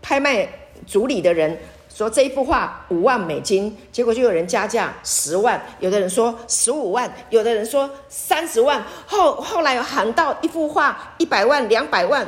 [0.01, 0.47] 拍卖
[0.85, 1.57] 组里的人
[1.93, 8.83] 说这一幅画五万美金，结果就有人加价十万，有的人说十五万，有的人说三十万。
[9.07, 12.27] 后后来有喊到一幅画一百万、两百万、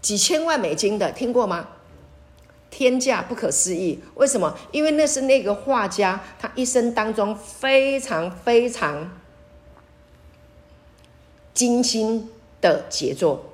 [0.00, 1.66] 几千万美金的，听过吗？
[2.70, 4.56] 天价不可思议，为什么？
[4.72, 9.18] 因为那是那个画家他一生当中非常非常
[11.54, 13.52] 精心的杰作，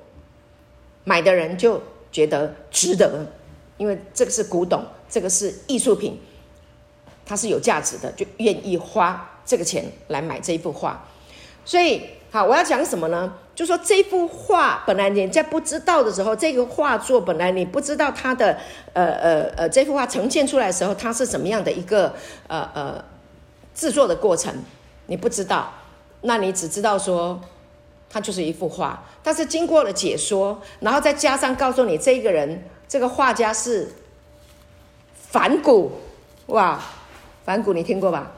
[1.03, 3.27] 买的人就觉得值得，
[3.77, 6.19] 因为这个是古董，这个是艺术品，
[7.25, 11.07] 它是有价值的，就愿意花这个钱来买这一幅画。
[11.63, 13.33] 所以，好，我要讲什么呢？
[13.55, 18.57] 就说这幅画本来你在不知道的时候，这个画作本来你不知道它的
[18.93, 22.13] 呃呃呃，这幅画呈现出来的时候，它是怎么样的一个
[22.47, 23.05] 呃呃
[23.75, 24.53] 制作的过程，
[25.05, 25.71] 你不知道，
[26.21, 27.39] 那你只知道说
[28.09, 29.03] 它就是一幅画。
[29.21, 33.93] 但是经过了解说，然后再加上告诉你这个人这个画家是
[35.15, 35.91] 梵谷，
[36.47, 36.81] 哇，
[37.45, 38.31] 梵谷你听过吧？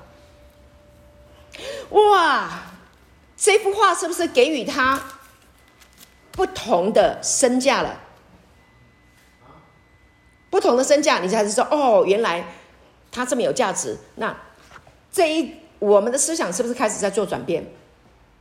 [1.92, 2.50] 哇！
[3.38, 5.02] 这幅画是不是给予他
[6.32, 8.02] 不同的身价了。
[10.50, 12.46] 不同的身价，你才是说哦，原来
[13.12, 13.98] 他这么有价值。
[14.16, 14.36] 那
[15.12, 17.66] 这一我们的思想是不是开始在做转变？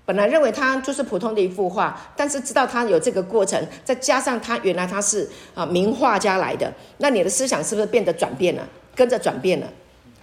[0.06, 8.68] 本来认为它就是普通的一幅画，但是知道它有这个过程，再加上它原来它是啊名画家来的，那你的思想是不是变得转变了？
[8.94, 9.66] 跟着转变了，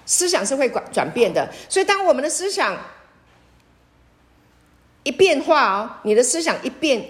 [0.06, 1.52] 思想是会转转变的。
[1.68, 2.78] 所以当我们的思想
[5.04, 7.06] 一变化哦，你的思想一变，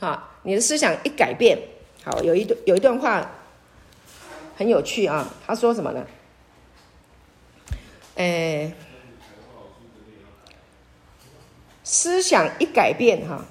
[0.00, 1.58] 啊，你的思想一改变，
[2.04, 3.30] 好，有一段有一段话
[4.56, 6.06] 很有趣啊，他说什么呢？
[8.16, 8.72] 诶。
[11.88, 13.44] 思想一改变，哈，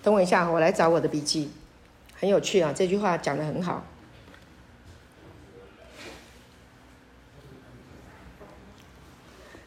[0.00, 1.50] 等我一下，我来找我的笔记，
[2.14, 3.84] 很有趣啊，这句话讲的很好。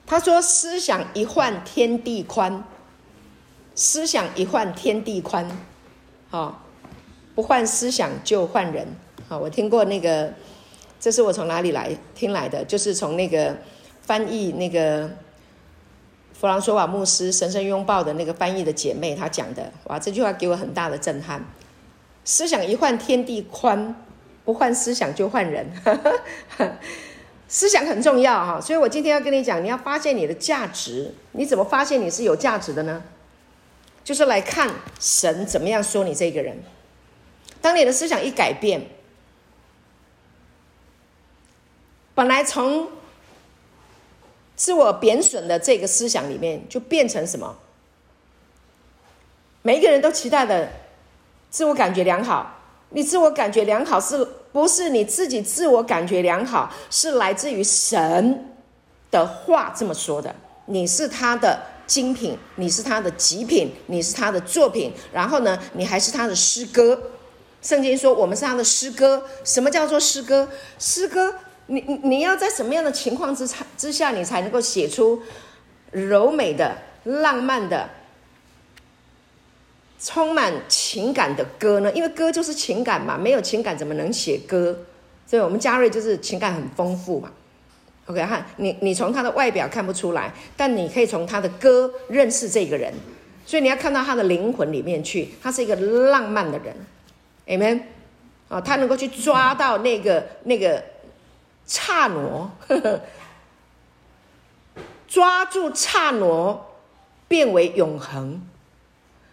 [0.07, 2.63] 他说：“思想一换，天地宽；
[3.75, 5.47] 思想一换，天地宽。
[6.31, 6.63] 好，
[7.35, 8.87] 不换思想就换人。
[9.29, 10.33] 好，我听过那个，
[10.99, 12.65] 这是我从哪里来听来的？
[12.65, 13.55] 就是从那个。”
[14.07, 15.09] 翻译那个
[16.31, 21.43] 弗朗索瓦牧师《神圣拥抱》的那个翻译的姐妹，她讲的哇，这句话给我很大的震撼。
[22.23, 23.93] 思想一换，天地宽；
[24.45, 25.69] 不换思想就换人。
[27.47, 31.13] 思想很重要哈，所以我今天要跟你讲，你要发现你的价值。
[31.31, 33.03] 你怎么发现你是有价值的呢？
[34.03, 36.61] 就是来看神怎么样说你这个人。
[37.61, 38.87] 当你的思想一改变，
[42.15, 42.89] 本来从
[44.55, 47.57] 自我贬损的这个思想里面，就变成什么？
[49.61, 50.69] 每一个人都期待的
[51.49, 52.59] 自我感觉良好。
[52.89, 56.73] 你自我感觉良好，是不是你自己自我感觉良好？
[56.89, 58.53] 是来自于神
[59.11, 60.33] 的话这么说的。
[60.65, 64.91] 你是他的精品，你是他的极品，你是他的作品。
[65.13, 66.99] 然后呢，你还是他的诗歌。
[67.61, 69.23] 圣经说，我们是他的诗歌。
[69.43, 70.49] 什么叫做诗歌？
[70.77, 71.35] 诗歌。
[71.67, 75.21] 你你你要在什么样的情况之之下，你才能够写出
[75.91, 77.89] 柔美的、浪漫的、
[79.99, 81.91] 充满情感的歌呢？
[81.93, 84.77] 因为歌就是情感嘛，没有情感怎么能写歌？
[85.25, 87.31] 所以我们嘉瑞就是情感很丰富嘛。
[88.05, 92.93] OK 哈，你你从他的外表看不出来，但你可以从他的歌认识这个人。
[93.45, 96.75] 所以你要看到他的灵魂里面去，他是一个浪漫的人
[97.47, 97.81] ，Amen
[98.49, 100.83] 啊，他能够去抓到那个那个。
[101.69, 102.49] 刹那，
[105.05, 106.65] 抓住刹那，
[107.27, 108.41] 变为永恒。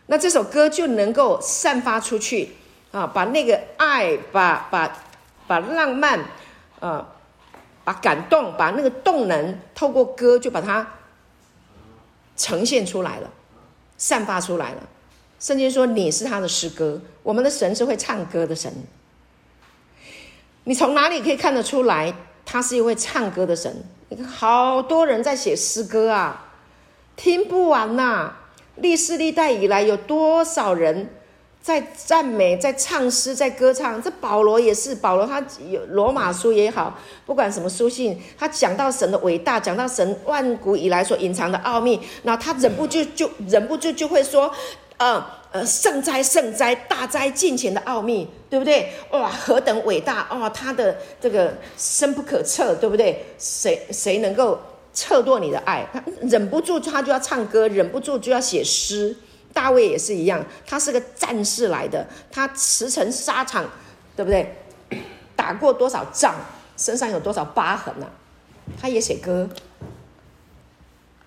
[0.07, 2.51] 那这首歌就能够散发出去
[2.93, 4.97] 啊，把那个爱，把把
[5.47, 6.21] 把浪漫，
[6.79, 7.09] 啊，
[7.85, 10.87] 把感动，把那个动能，透过歌就把它
[12.37, 13.31] 呈现出来了，
[13.97, 14.83] 散发出来了。
[15.41, 18.73] 圣经说你是他的诗歌，我们的神是会唱歌的神。
[20.65, 22.15] 你从哪里可以看得出来，
[22.45, 23.85] 他是一位唱歌的神？
[24.27, 26.53] 好多人在写诗歌啊，
[27.17, 28.41] 听不完呐、啊。
[28.77, 31.09] 历世历代以来，有多少人
[31.61, 34.03] 在赞美、在唱诗、在歌唱？
[34.03, 44.53] 这保罗也是，保罗他有罗马书也好，不管什么书信，他讲到神的伟大，讲到神万古以来所隐藏的奥秘，那他忍不住就忍不住就会说，
[44.99, 45.27] 嗯、呃。
[45.55, 48.89] 呃，圣哉，圣哉，大哉近前的奥秘，对不对？
[49.13, 50.27] 哇，何等伟大！
[50.29, 53.25] 哦，他的这个深不可测，对不对？
[53.39, 54.59] 谁谁能够
[54.95, 55.87] 测度你的爱？
[55.93, 59.15] 他忍不住，他就要唱歌，忍不住就要写诗。
[59.53, 63.65] 大卫也是一样，他是个战士来的，他驰骋沙场，
[64.17, 64.57] 对不对？
[65.37, 66.35] 打过多少仗，
[66.77, 68.09] 身上有多少疤痕啊？
[68.81, 69.49] 他也写歌，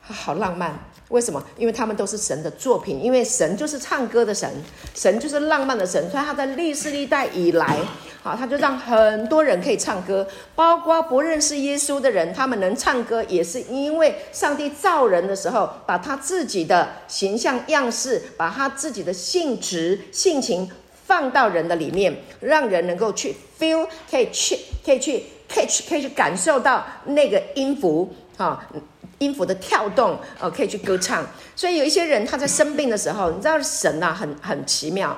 [0.01, 0.77] 好浪漫。
[1.09, 1.41] 为什么？
[1.57, 4.51] 因为他们都是神的作品，因为神就是唱歌的神，
[4.93, 7.77] 神就是浪漫的神，所以他在历世历代以来，
[8.21, 20.69] 好，他就让很多人可以唱歌，包括不认识耶稣的人，他们能唱歌，也是因为上帝造人的时候，把他自己的形象样式，把他自己的性质性情
[21.05, 28.67] 放到人的里面，让人能够去 feel，可以去，可以去 catch，可以去感受到那个音符，啊。
[29.19, 31.25] 音符的跳动，呃，可以去歌唱。
[31.55, 35.17] 所以有一些人他在生病的时候，你知道神呐、啊，很很奇妙。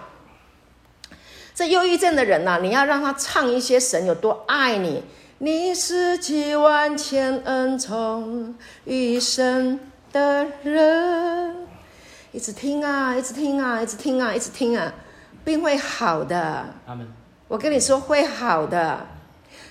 [1.54, 5.04] 这忧郁症的人呐、啊，你要让他唱一些神有多爱你，
[5.40, 9.78] 你是几万千恩宠一生
[10.14, 11.68] 的人，
[12.32, 14.94] 一直听啊，一直听啊，一直听啊，一直听啊，
[15.44, 16.66] 病会好的。
[17.50, 19.06] 我跟你说会好的。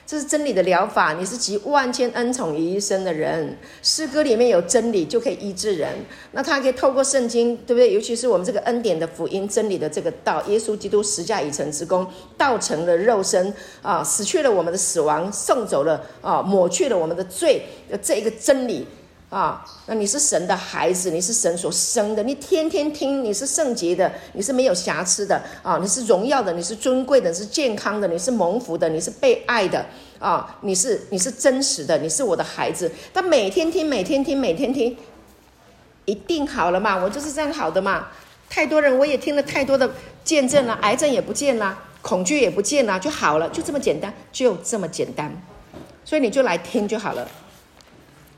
[0.08, 1.12] 这是真理的疗法。
[1.12, 5.86] 你是集万千恩宠于一身的人，诗歌里面有真理就可以医治人。
[6.32, 7.92] 那他可以透过圣经，对不对？
[7.92, 12.06] 尤其是我们这个恩典的福音，真理的这个道，耶稣基督十架以成之功，
[12.38, 13.52] 道成了肉身
[13.82, 17.66] 啊，死去了我们的死亡，送走了啊，抹去了我们的罪
[18.00, 18.86] 这一个真理。
[19.30, 29.84] 啊，那你是神的孩子，你是神所生的，你天天听，你是圣洁的，你是没有瑕疵的啊，你是荣耀的，你是尊贵的，你是健康的，你是蒙福的，你是被爱的
[30.18, 32.90] 啊，你是你是真实的，你是我的孩子。
[33.12, 34.96] 他每天听，每天听，每天听，
[36.06, 36.96] 一定好了嘛？
[36.96, 38.08] 我就是这样好的嘛。
[38.48, 39.90] 太多人，我也听了太多的
[40.24, 45.30] 见证了，癌症也不见了，恐惧也不见了，就好了，就这么简单，就这么简单。
[46.02, 47.28] 所以你就来听就好了。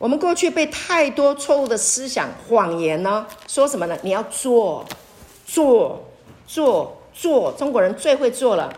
[0.00, 3.98] 我们过去被太多错误的思想、谎言呢，说什么呢？
[4.02, 4.86] 你要做，
[5.44, 6.08] 做，
[6.46, 7.52] 做，做。
[7.52, 8.72] 中国人最会做了，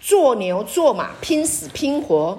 [0.00, 2.38] 做牛做马，拼死拼活。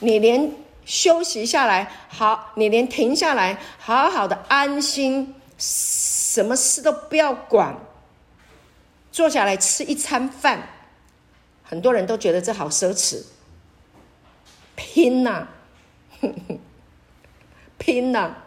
[0.00, 0.52] 你连
[0.84, 7.76] 休息下来好，你连停下来好好的安心，什么事都不要管，
[9.12, 10.70] 坐下来吃一餐饭，
[11.62, 13.22] 很多人都觉得这好奢侈。
[14.74, 15.46] 拼呐！
[17.82, 18.44] 拼了！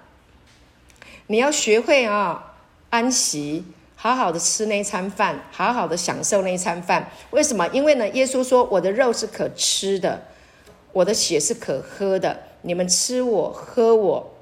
[1.27, 2.55] 你要学会啊、
[2.89, 3.65] 安息，
[3.97, 7.11] 好好的吃那一餐饭，好好的享受那一餐饭。
[7.31, 7.67] 为什么？
[7.73, 10.23] 因为呢，耶稣说：“我的肉是可吃的，
[10.93, 12.43] 我的血是可喝的。
[12.61, 14.33] 你们吃我，喝我，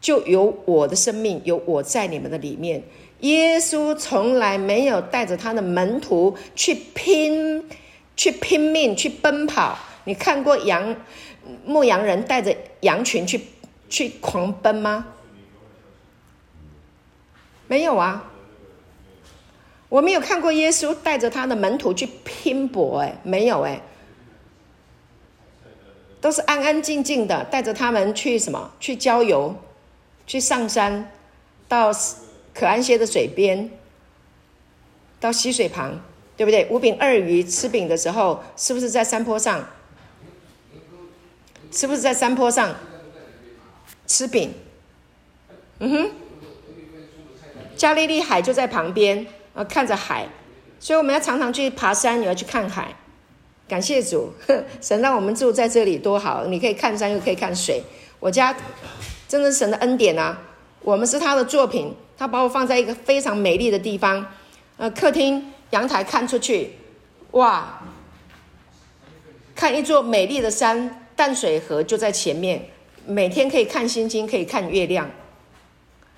[0.00, 2.84] 就有我的生命，有我在你们的里面。”
[3.20, 7.68] 耶稣从来没有带着他的门徒去拼，
[8.16, 9.76] 去拼命，去奔跑。
[10.04, 10.94] 你看过羊
[11.64, 13.40] 牧羊人带着羊群去？
[13.88, 15.06] 去狂奔吗？
[17.66, 18.30] 没有啊，
[19.88, 23.82] 我没有看过耶稣带着他的门徒去拼搏，哎，没有哎，
[26.20, 28.72] 都是安安静静的带着他们去什么？
[28.80, 29.54] 去郊游，
[30.26, 31.10] 去上山，
[31.68, 31.90] 到
[32.54, 33.70] 可安歇的水边，
[35.20, 36.00] 到溪水旁，
[36.36, 36.66] 对不对？
[36.70, 39.66] 五饼二鱼吃饼的时候，是不是在山坡上？
[41.70, 42.74] 是不是在山坡上？
[44.08, 44.52] 吃饼，
[45.78, 46.10] 嗯哼，
[47.76, 50.26] 加利利海就在旁边，啊，看着海，
[50.80, 52.96] 所以我们要常常去爬山，也要去看海。
[53.68, 54.32] 感谢主，
[54.80, 57.82] 神让我们住在这里多好，你可以看山又可以看水。
[58.18, 58.56] 我家
[59.28, 60.40] 真的是神的恩典啊！
[60.80, 64.26] 我们是他的作品，他把我放在一个非常美丽的地方，
[64.78, 66.72] 呃，客厅阳台看出去，
[67.32, 67.82] 哇，
[69.54, 72.70] 看一座美丽的山，淡水河就在前面。
[73.10, 75.10] 每天可以看星星，可以看月亮，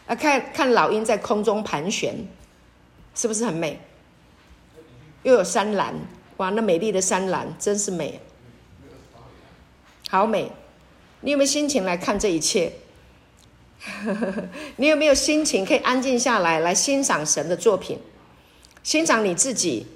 [0.09, 2.16] 啊，看看老鹰在空中盘旋，
[3.14, 3.78] 是不是很美？
[5.22, 5.95] 又有山岚，
[6.38, 8.20] 哇，那美丽的山岚真是美，
[10.09, 10.51] 好美！
[11.20, 12.72] 你有没有心情来看这一切？
[14.76, 18.01] 你有没有心情可以安静下来，来欣赏神的作品，
[18.82, 19.86] 欣赏你自己，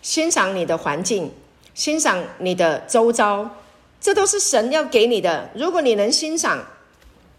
[0.00, 1.32] 欣赏你的环境，
[1.74, 3.56] 欣赏你的周遭？
[4.00, 5.50] 这都是神要给你的。
[5.54, 6.64] 如果你能欣赏，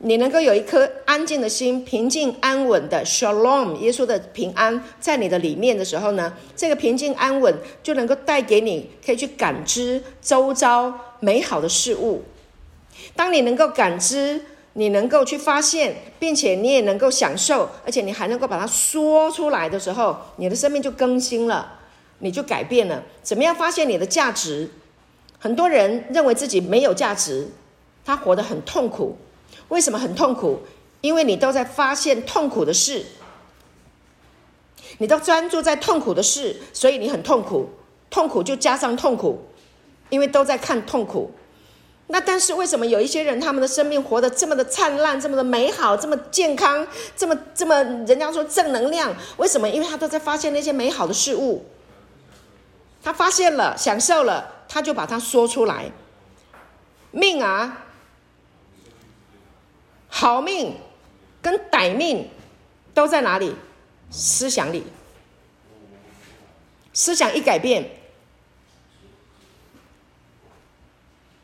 [0.04, 12.24] 你能够有一颗安静的心，平静安稳的 Shalom，耶稣的平安在你的里面的时候呢，这个平静安稳就能够带给你，可以去感知周遭美好的事物。
[13.16, 14.44] 当你能够感知，
[14.74, 21.80] 你能够去发现，并且你也能够享受，而且你还能够把它说出来的时候，你的生命就更新了，
[22.20, 23.04] 你就改变了。
[23.22, 24.70] 怎么样发现你的价值？
[25.42, 27.50] 很多人认为自己没有价值，
[28.06, 29.18] 他活得很痛苦。
[29.70, 30.60] 为什么很痛苦？
[31.02, 33.04] 因为你都在发现痛苦的事，
[35.00, 37.72] 你都专注在痛苦的事，所以你很痛苦。
[38.12, 39.48] 痛苦就加上痛苦，
[40.10, 41.32] 因为都在看痛苦。
[42.08, 46.86] 那但是为什么有一些人他们的生命活得这么的灿烂，这么的美好，这么健康，
[47.16, 49.16] 这么这么人家说正能量？
[49.38, 49.68] 为什么？
[49.68, 51.66] 因为他都在发现那些美好的事物，
[53.02, 54.61] 他发现了，享受了。
[54.74, 55.92] 他就把它说出来，
[57.12, 57.84] 命啊，
[60.08, 60.78] 好命
[61.42, 62.30] 跟歹命
[62.94, 63.54] 都在哪里？
[64.10, 64.86] 思想里。
[66.94, 67.90] 思想一改变，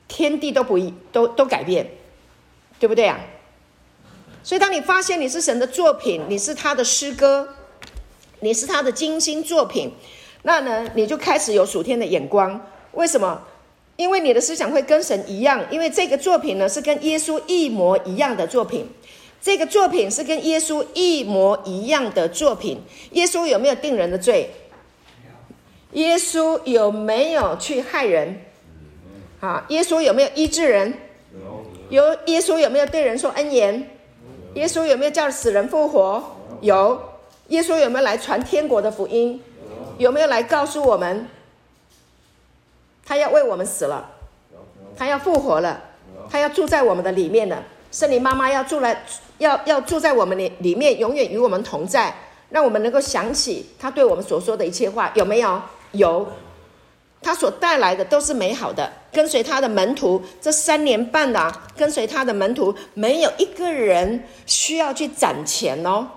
[0.07, 1.91] 天地都不一，都都改变，
[2.80, 3.19] 对不对啊？
[4.41, 7.55] 所以，当你发现你是神的作品，你是他的诗歌，
[8.39, 9.91] 你是他的精心作品，
[10.43, 12.65] 那呢，你就开始有属天的眼光。
[12.98, 13.39] 为什么？
[13.95, 18.89] 因为你的思想会跟神一样，因为这个作品呢是跟耶稣一模一样的作品。
[19.39, 22.82] 这个作品是跟耶稣一模一样的作品。
[23.12, 24.50] 耶稣有没有定人的罪？
[25.91, 28.41] 耶稣有没有去害人？
[29.39, 30.93] 啊，耶稣有没有医治人？
[31.89, 32.04] 有。
[32.04, 33.89] 有耶稣有没有对人说恩言？
[34.56, 36.24] 耶稣有没有叫死人复活？
[36.62, 37.00] 有。
[37.50, 39.39] 耶稣有没有来传天国的福音？
[40.00, 41.28] 有没有来告诉我们，
[43.08, 44.05] 他要为我们死了，
[44.97, 45.82] 他要复活了，
[46.30, 47.64] 他要住在我们的里面了。
[47.89, 49.05] 圣灵妈妈要住来，
[49.38, 52.14] 要要住在我们里里面，永远与我们同在，
[52.49, 55.62] 让我们能够想起他对我们所说的一切话，有没有？
[55.93, 56.28] 有。
[57.22, 58.91] 他所带来的都是美好的。
[59.12, 66.08] 跟随他的门徒这三年半啊，跟随他的门徒，没有一个人需要去攒钱哦。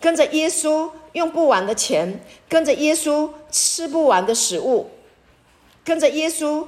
[0.00, 4.90] 跟着耶稣用不完的钱，跟着耶稣吃不完的食物，
[5.84, 6.66] 跟着耶稣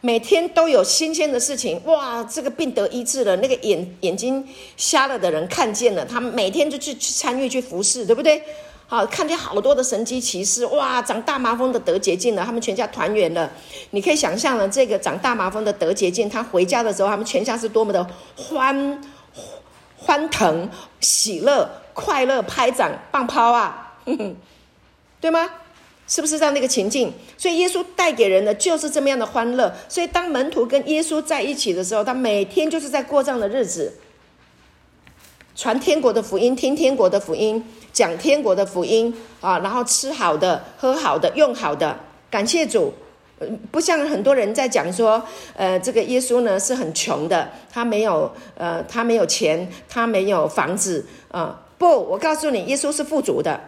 [0.00, 1.80] 每天都有新鲜的事情。
[1.84, 4.46] 哇，这个病得医治了，那个眼眼睛
[4.76, 8.42] 瞎了的人看见了，他们每天就去去参与去服侍，对不对？
[8.86, 13.50] 好，看见好多的神迹奇事，哇，长大麻风的得洁净了，他们全家团圆了。
[13.90, 18.06] 你可以想象了，这个长大麻风的得洁净，他回家的时候，他们全家是多么的
[18.36, 19.02] 欢
[19.96, 20.68] 欢腾、
[21.00, 21.68] 喜乐。
[21.94, 24.34] 快乐拍掌棒抛啊，呵呵，
[25.20, 25.46] 对吗？
[26.12, 27.10] 是不是这样的一个情境？
[27.38, 29.74] 所以耶稣带给人的就是这么样的欢乐。
[29.88, 33.94] 所以当门徒跟耶稣在一起的时候，他每天就是在过这样的日子，
[35.56, 41.98] 传天国的福音，听天国的福音，讲天国的福音啊，然后吃好的，喝好的，用好的，
[42.30, 42.92] 感谢主。
[43.70, 45.22] 不像很多人在讲说，
[45.56, 51.58] 呃，这个耶稣呢是很穷的，他没有，呃，他没有钱，他没有房子啊。
[51.78, 53.58] 不，我告诉你，耶稣是富足的。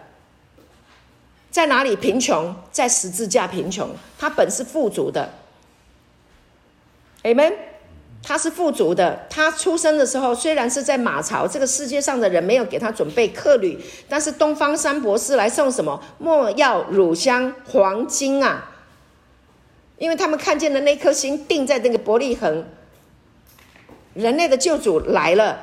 [1.55, 2.53] 在哪里贫穷？
[2.73, 3.89] 在十字架贫穷。
[4.19, 5.31] 他本是富足的。
[7.23, 7.53] Amen。
[8.25, 9.25] 他是富足的。
[9.31, 16.03] 他出生的时候，虽然是在马槽，这个世界上的人没有给他准备客旅，但是东方三博士来送什么？
[16.19, 18.73] 没药、乳香、黄金啊！
[19.99, 22.67] 因为他们看见了那颗星定在那个伯利恒，
[24.15, 25.61] 人类的救主来了，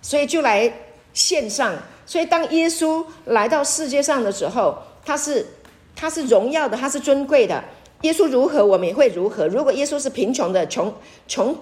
[0.00, 0.72] 所以就来。
[1.12, 1.74] 献上，
[2.06, 5.46] 所以当耶稣来到世界上的时候，他是
[5.94, 7.62] 他是荣耀的，他是尊贵的。
[8.02, 9.46] 耶稣如何，我们也会如何。
[9.48, 10.94] 如果耶稣是贫穷的、穷
[11.26, 11.56] 穷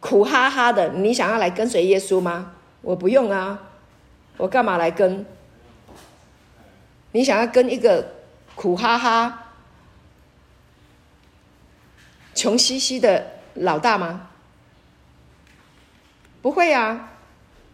[0.00, 2.52] 苦哈哈的，你想要来跟随耶稣吗？
[2.80, 3.58] 我不用啊，
[4.36, 5.24] 我干嘛来跟？
[7.12, 8.06] 你想要跟一个
[8.54, 9.52] 苦哈哈、
[12.34, 14.28] 穷兮兮的老大吗？
[16.40, 17.10] 不会啊。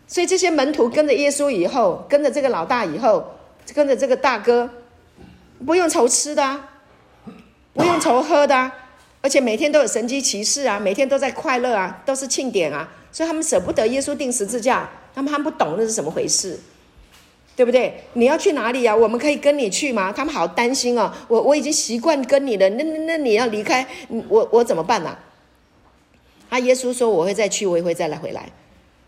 [0.08, 3.38] 所以这些门徒跟着耶稣以后，跟着这个老大以后，
[3.72, 4.68] 跟着这个大哥，
[5.66, 6.70] 不用愁吃的啊，
[7.74, 8.72] 不用愁喝的啊，
[9.20, 16.58] 而且每天都有神迹奇事啊，每天都在快乐啊，都是庆典啊，所以他们舍不得耶稣钉十字架，他们还不懂那是怎么回事，
[17.56, 18.04] 对不对？
[18.12, 18.94] 你要去哪里呀？
[18.94, 20.12] 我们可以跟你去吗？
[20.12, 23.86] 他们好担心哦，我我已经习惯跟你了，那那那你要离开，
[24.28, 25.18] 我我怎么办呢？
[26.48, 28.48] 啊，耶稣说我会再去，我也会再来回来。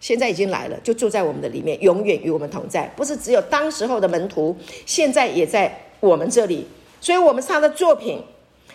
[0.01, 2.91] 现在已经来了，就住在我们的里面，永远与我们同在。
[2.97, 6.67] 不是只有当时候的门徒，现在也在我们这里。
[7.01, 8.23] 所以，我们是他的作品，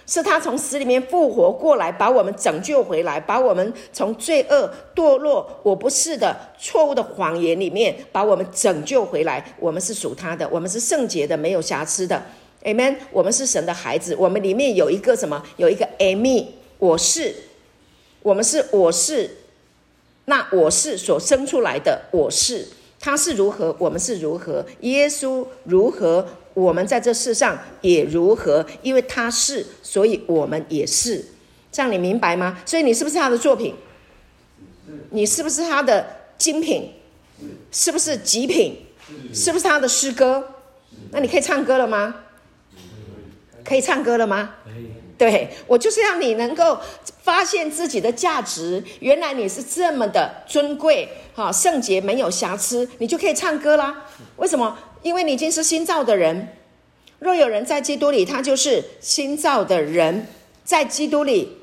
[0.07, 9.53] 是他从死里面复活过来，把我们拯救回来，把我们从罪恶、堕落、我不是的错误的谎言里面，把我们拯救回来。
[9.59, 12.23] 我们是属他的，我们是圣洁的，没有瑕疵的。
[12.63, 12.95] Amen。
[13.11, 15.43] 我们是神的孩子，我们里面有一个什么？
[15.57, 16.47] 有一个 Amy，
[16.79, 17.35] 我是，
[18.23, 19.37] 我们是，我是。
[20.27, 22.67] 那我是所生出来的，我是
[22.99, 31.23] 他是如何，我们是如何，耶稣如何，我们在这世上也如何，因为他是，所以我们也是，
[31.71, 32.57] 这样你明白吗？
[32.65, 33.75] 所以你是不是他的作品？
[35.11, 36.93] 你是不是他的精品？
[37.71, 38.77] 是不是极品？
[39.33, 40.55] 是不是他的诗歌？
[41.11, 42.15] 那你可以唱歌了吗？
[43.63, 44.55] 可以唱歌了吗？
[44.63, 46.77] 可以对，我就是让你能够
[47.23, 54.05] 发现自己的价值，原来你是这么的尊贵，哈，圣洁没有瑕疵，你就可以唱歌啦。
[54.35, 54.77] 为什么？
[55.03, 56.49] 因为你已经是新造的人。
[57.19, 60.27] 若有人在基督里，他就是新造的人。
[60.65, 61.57] 在基督里，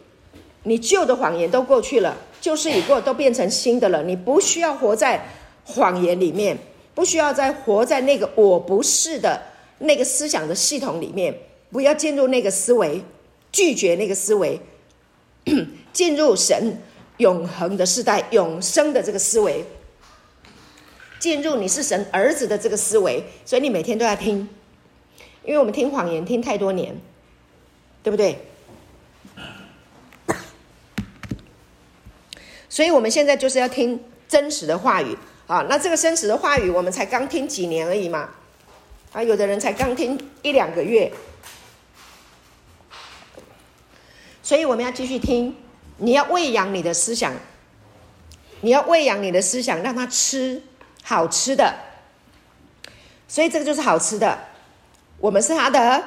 [0.63, 4.03] 你旧的谎言都过去了，旧事已过，都变成新的了。
[4.03, 5.29] 你不需要活在
[5.65, 6.57] 谎言里面，
[6.95, 9.43] 不需要再活在那个我不是的
[9.79, 11.37] 那个思想的系统里面，
[11.71, 13.03] 不要进入那个思维。
[13.53, 14.59] 拒绝那个思维，
[15.93, 16.81] 进入神
[17.19, 19.63] 永恒的世代、永生的这个思维，
[21.21, 24.49] 进入你是神儿子的这个思维，所以你每天都要听，
[25.45, 26.99] 因为我们听谎言听太多年，
[28.03, 28.39] 对不对？
[32.71, 35.15] 所以我们现在就是要听真实的话语
[35.47, 35.67] 啊！
[35.69, 38.31] 那这个真实的话语，我们才刚听几年而已嘛，
[39.13, 41.13] 啊，有的人才刚听一两个月。
[44.43, 45.55] 所以我们要继续听，
[45.99, 47.33] 你要喂养你的思想，
[48.61, 50.61] 你要喂养你的思想，让他吃
[51.03, 51.75] 好吃的。
[53.29, 54.39] 所以这个就是好吃的，
[55.19, 56.05] 我们是他的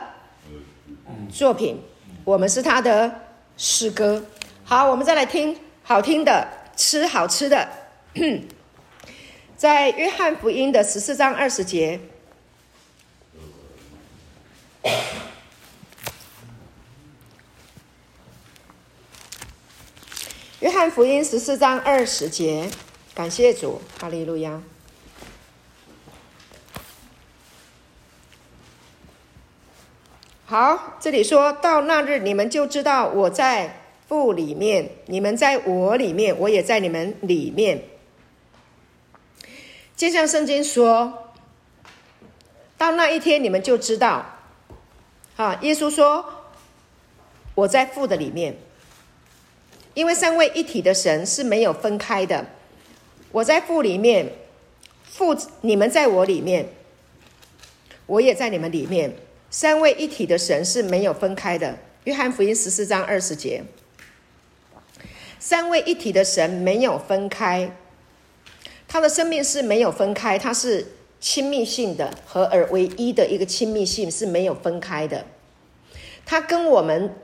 [1.34, 1.82] 作品，
[2.24, 3.22] 我们是他的
[3.58, 4.24] 诗歌。
[4.64, 7.68] 好，我们再来听好听的，吃好吃的，
[9.56, 12.00] 在约翰福音的十四章二十节。
[20.66, 22.68] 约翰福音十四章二十节，
[23.14, 24.64] 感谢主，哈利路亚。
[30.46, 37.84] 好，这里说到那日，你们就知道我在父里面，你们在我里面，我也在你们里面。
[39.96, 41.32] 就像圣经说，
[42.76, 44.26] 到那一天，你们就知道。
[45.36, 46.26] 啊，耶稣说，
[47.54, 48.58] 我在父的里面。
[49.96, 52.46] 因为三位一体的神是没有分开的，
[53.32, 54.30] 我在父里面，
[55.06, 56.68] 父你们在我里面，
[58.06, 59.16] 我也在你们里面。
[59.50, 61.78] 三位一体的神是没有分开的。
[62.04, 63.64] 约翰福音十四章二十节，
[65.40, 67.72] 三位一体的神没有分开，
[68.90, 70.86] 他的生命是没有分开，他是
[71.22, 75.26] 亲密性的，合而为一的一个亲密性是没有分开的，
[76.26, 77.16] 他跟我们。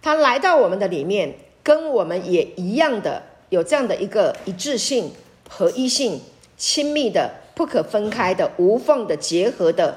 [0.00, 5.10] 他来到我们的里面，跟我们也一样的有这样的一个一致性、
[5.48, 6.20] 合一性、
[6.56, 9.96] 亲密的、不可分开的、无缝的结合的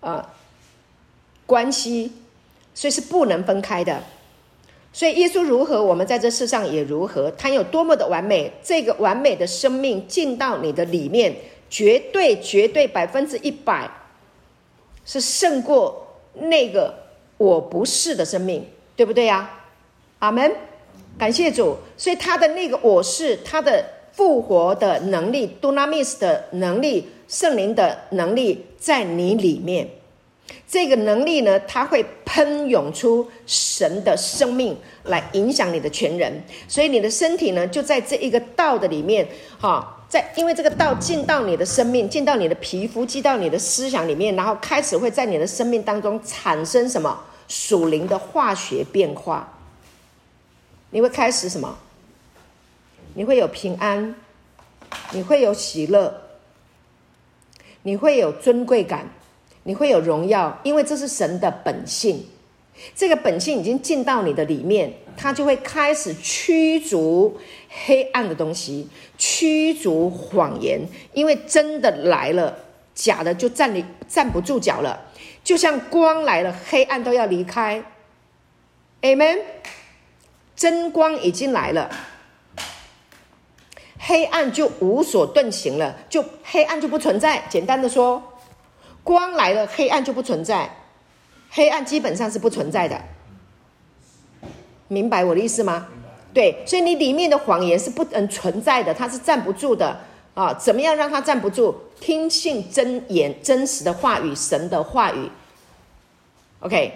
[0.00, 0.30] 啊、呃、
[1.46, 2.12] 关系，
[2.74, 4.02] 所以是不能分开的。
[4.92, 7.30] 所以耶稣如何，我们在这世上也如何。
[7.30, 11.32] 他有多么的完美，这个完美的生命进到你的里面，
[11.70, 13.88] 绝对、绝对百分之一百
[15.04, 16.92] 是胜过那个
[17.36, 18.66] 我不是的生命。
[19.00, 19.64] 对不对呀、啊？
[20.18, 20.54] 阿门，
[21.18, 21.74] 感谢主。
[21.96, 23.82] 所以他的那个我是他的
[24.12, 29.88] 复活的能力，Dunamis 的能力，圣灵的能力在你里面。
[30.68, 36.44] 这个能力呢，它会喷涌出神的生命来影响你的全人。
[36.68, 39.26] 所以你的身体呢，就在这一个道的里面，
[39.58, 47.18] 哈，在因为这个道进到你的生命，进到你的皮肤，进到你的思想里面，然后开始会在你的生命当中产生什么？
[47.50, 49.58] 属灵的化学变化，
[50.90, 51.76] 你会开始什么？
[53.14, 54.14] 你会有平安，
[55.10, 56.14] 你会有喜乐，
[57.82, 59.04] 你会有尊贵感，
[59.64, 62.24] 你会有荣耀，因为这是神的本性。
[62.94, 67.36] 这个本性已经进到你的里面，它就会开始驱逐
[67.84, 68.88] 黑暗的东西，
[69.18, 70.80] 驱逐谎言，
[71.12, 72.56] 因为真的来了，
[72.94, 75.09] 假的就站立站不住脚了。
[75.42, 77.82] 就像光来了，黑暗都要离开。
[79.02, 79.38] Amen。
[80.56, 81.90] 真光已经来了，
[83.98, 87.42] 黑暗就无所遁形了，就黑暗就不存在。
[87.48, 88.22] 简单的说，
[89.02, 90.76] 光来了，黑暗就不存在，
[91.48, 93.00] 黑暗基本上是不存在的。
[94.88, 95.88] 明白我的意思吗？
[96.34, 99.98] 对，所以你里面的谎言是不能存在的，它是站不住的。
[100.34, 101.74] 啊，怎么样让他站不住？
[102.00, 105.30] 听信真言、真实的话语、神的话语。
[106.60, 106.92] OK，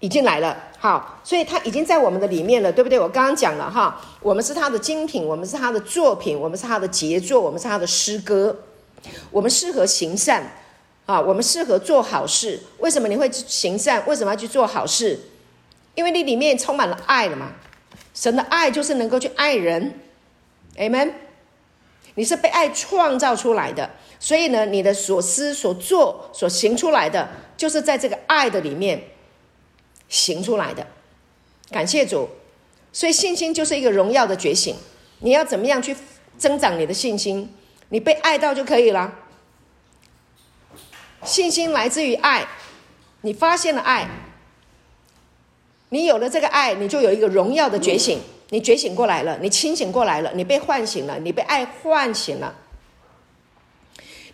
[0.00, 0.56] 已经来了。
[0.78, 3.00] 好，所以他已经在我们的里面了，对不对？
[3.00, 8.56] 我刚刚讲了哈，我们是他的精品，我们是他的作品，我们是他的杰作，我们是他的诗歌。
[9.30, 10.50] 我们适合行善
[11.06, 12.60] 啊，我们适合做好事。
[12.78, 14.06] 为什么你会行善？
[14.06, 15.18] 为什么要去做好事？
[15.94, 17.52] 因为你里面充满了爱了嘛。
[18.14, 20.00] 神的爱就是能够去爱人。
[20.76, 21.12] Amen。
[22.16, 23.90] 你是被爱创造出来的，
[24.20, 29.02] 所以呢，你的所思所做所行出来的，就是在这个爱的里面
[30.08, 30.86] 行出来的。
[31.70, 32.28] 感谢主，
[32.92, 34.76] 所以信心就是一个荣耀的觉醒。
[35.20, 35.96] 你要怎么样去
[36.38, 37.52] 增长你的信心？
[37.88, 39.12] 你被爱到就可以了。
[41.24, 42.46] 信心来自于爱，
[43.22, 44.08] 你发现了爱，
[45.88, 48.20] 你有了这个爱，你就有一个荣耀的觉醒。
[48.50, 52.54] 你觉醒过来了，你清醒过来了，你被唤醒了，你被爱唤醒了，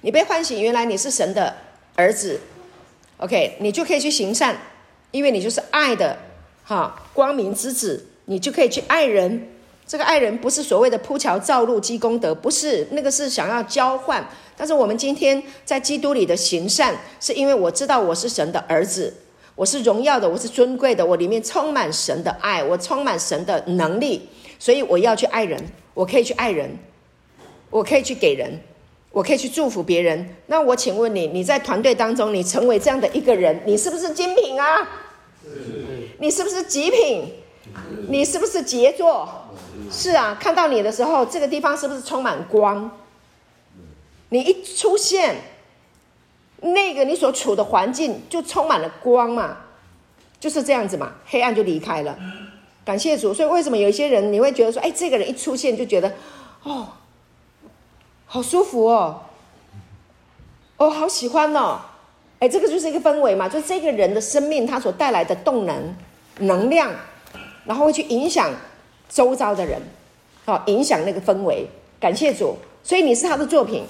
[0.00, 1.56] 你被唤醒，原来你是神的
[1.94, 2.40] 儿子
[3.18, 4.58] ，OK，你就可以去行善，
[5.10, 6.18] 因为你就是爱的
[6.64, 9.48] 哈光明之子，你就可以去爱人。
[9.86, 14.24] 这个爱人不是所谓的铺桥造路积功德，不是那个是想要交换。
[14.56, 19.12] 但是我们今天在基督里的行善，是因为我知道我是神的儿子。
[19.54, 24.28] 我是荣耀的，我是尊贵的，我里面充满神的爱，我充满神的能力，
[24.58, 26.70] 所以我要去爱人，我可以去爱人，
[27.68, 28.58] 我可以去给人，
[29.10, 30.36] 我可以去祝福别人。
[30.46, 34.88] 那我请问你，你在团队当中，你成为这样的一个人，你是不是精品啊？
[36.18, 37.34] 你是不是极品？
[38.08, 39.28] 你是不是杰作？
[39.90, 42.90] 是啊，看到你的时候，这个地方是不是充满光？
[44.30, 45.36] 你一出现，
[46.60, 49.56] 那个你所处的环境就充满了光嘛，
[50.38, 52.18] 就是这样子嘛，黑暗就离开了。
[52.84, 56.12] 感谢主，所以为什么有一些人你会觉得说，哎，这个人一出现就觉得，
[56.62, 56.88] 哦，
[58.26, 59.22] 好舒服哦，
[60.76, 61.80] 哦，好喜欢哦，
[62.40, 65.94] 哎，这个就是一个氛围嘛，就这个人的生命他所带来的动能、
[66.38, 66.90] 能量，
[67.64, 68.50] 然后会去影响
[69.08, 69.80] 周遭的人，
[70.44, 71.68] 好，影响那个氛围。
[72.00, 73.84] 感谢主，所以你是他的作品，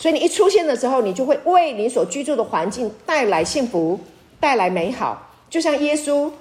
[0.00, 4.00] 所以你一出现的时候，你就会为你所居住的环境带来幸福，
[4.40, 6.32] 带来美好，就像耶稣。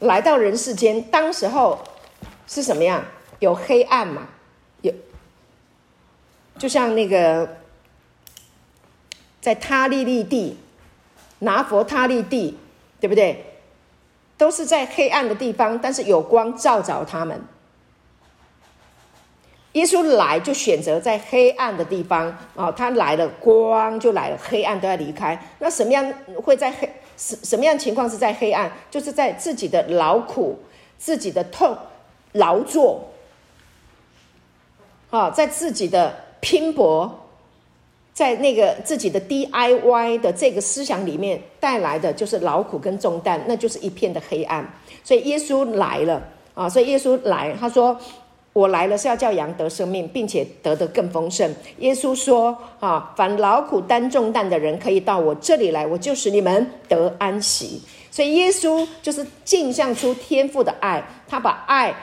[0.00, 1.78] 来到人世间，当时候
[2.46, 3.02] 是什么样？
[3.38, 4.28] 有黑暗嘛？
[4.80, 4.92] 有，
[6.58, 7.56] 就像那个
[9.40, 10.58] 在他利利地、
[11.40, 12.58] 拿佛他利地，
[12.98, 13.44] 对不对？
[14.38, 17.42] 都是在黑暗的地方，但是有光照着他们。
[19.76, 25.38] 耶稣来就选择在黑暗的地方啊，他来了，光就来了，黑暗都要离开。
[25.58, 26.10] 那什么样
[26.42, 26.90] 会在黑？
[27.18, 28.72] 什什么样情况是在黑暗？
[28.90, 30.58] 就是在自己的劳苦、
[30.96, 31.76] 自己的痛、
[32.32, 33.04] 劳作，
[35.10, 37.28] 啊，在自己的拼搏，
[38.14, 44.66] 在那个自己的 DIY 的这个思想里面带来的就是劳苦跟重担，那就是一片的黑暗。
[45.04, 46.22] 所以耶稣来了
[46.54, 46.66] 啊！
[46.66, 48.00] 所以耶稣来，他说。
[48.56, 51.54] 我来了是要叫羊得生命，并且得的更丰盛。
[51.80, 61.94] 耶稣说：“啊，凡劳苦担重担的人，可以到我这里来，我就使你们得安息。”所以耶稣就是镜像出天父的爱，他把爱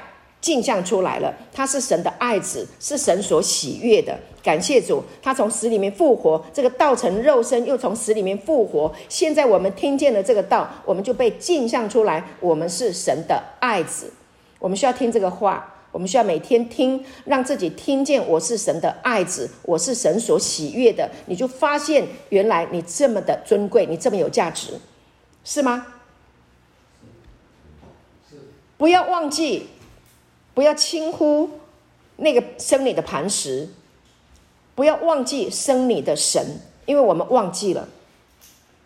[0.41, 1.33] 镜像出来了。
[1.51, 4.15] 他是神的爱子，是神所喜悦的。
[4.43, 8.93] 感谢主，他从死里面复活，这个道成肉身，又从死里面复活。
[9.09, 14.13] 现在我们听见了这个道，我们就被镜像出来，我们是神的爱子。
[14.59, 15.67] 我们需要听这个话。
[15.93, 24.79] 我们需要每天听，让自己听见我是神的爱子，我是神所喜悦的，你就发现原来你这么的尊贵，你这么有价值，
[25.43, 25.85] 是吗？
[28.75, 29.67] 不要忘记，
[30.55, 31.47] 不要轻忽
[32.15, 33.69] 那个生你的磐石，
[34.73, 37.87] 不要忘记生你的神，因为我们忘记了，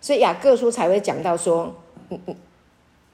[0.01, 1.73] 所以雅各书才会讲到说，
[2.09, 2.35] 嗯嗯，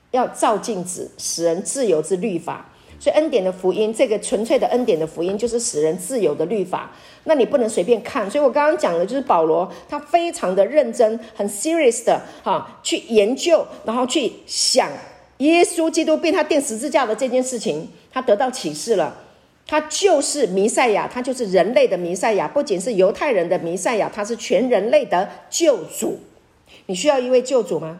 [0.10, 2.72] 要照镜子，使人自由之律法。
[3.04, 6.90] 所以恩典的福音，这个纯粹的恩典的福音，就是使人自由的律法。
[7.26, 8.32] 那你不能随便看。
[8.32, 14.90] 所以我刚刚讲的，就是保罗他非常的认真，很 serious 的哈，去研究，然后去想
[15.40, 19.18] 耶稣基督被他钉十字架的这件事情，他得到启示了。
[19.68, 26.20] 他就是弥赛亚，他就是人类的弥赛亚，不仅是犹太人的弥赛亚，他是全人类的救主。
[26.86, 28.00] 你需要一位救主吗？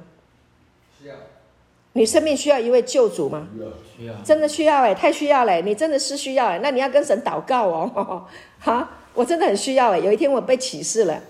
[1.94, 2.02] 需要。
[2.02, 3.48] 你生命需要一位救主吗？
[3.98, 8.26] 需要，真的需要哎，太需要了，你真的是需要哎，那你要跟神祷告哦，
[8.60, 10.00] 哈，我真的很需要哎。
[10.00, 11.22] 有一天我被启示了，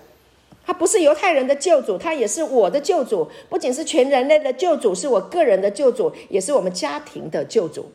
[0.66, 7.92] 他不是犹太人的救主，他也是我的救主，不仅是全人类的救主，是我个人的救主，也是我们家庭的救主。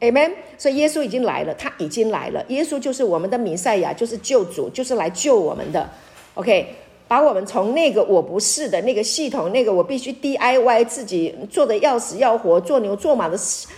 [0.00, 0.32] Amen。
[0.58, 5.88] 所以耶稣已经来了，他已经来了，耶稣就是我们的弥赛亚，就是救主，就是来救我们的。
[6.34, 6.74] OK。
[7.12, 13.68] 把我们从那个我不是的那个系统，那个我必须 DIY 自己做的要死要活、做牛做马的思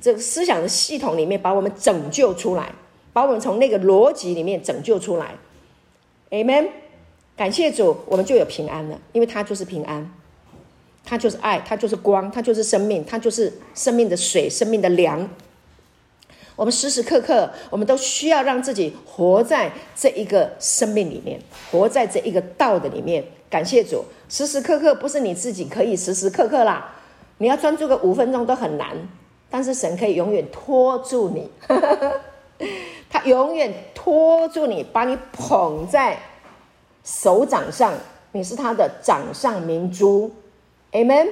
[0.00, 2.70] 这个思想的系统里面，把我们拯救出来，
[3.12, 5.34] 把我们从那个逻辑里面拯救出来。
[6.30, 6.68] Amen，
[7.36, 10.08] 感谢主，我们就有平安了，因为他就是平安，
[11.04, 15.28] 他就是爱，他就是光，他就是生命，他就是生命的水，生命的粮。
[16.56, 21.40] 我们时时刻刻，我们都需要让自己活在这一个生命里面，
[21.70, 23.24] 活在这一个道的里面。
[23.50, 26.92] 感谢主，时时刻刻不是你自己可以时时刻刻啦，
[27.38, 28.96] 你要专注个五分钟都很难，
[29.48, 31.48] 但是神可以永远拖住你，
[33.08, 36.18] 他永远拖住你，把你捧在
[37.04, 37.92] 手掌上，
[38.32, 40.32] 你是他的掌上明珠
[40.92, 41.28] ，Amen。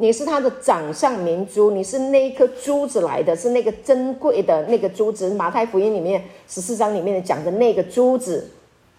[0.00, 5.34] 你是他的掌上明珠，你是那一颗珠子来的，是那个珍贵的那个珠子。
[5.34, 8.48] 马太福音里面十四章里面讲的那个珠子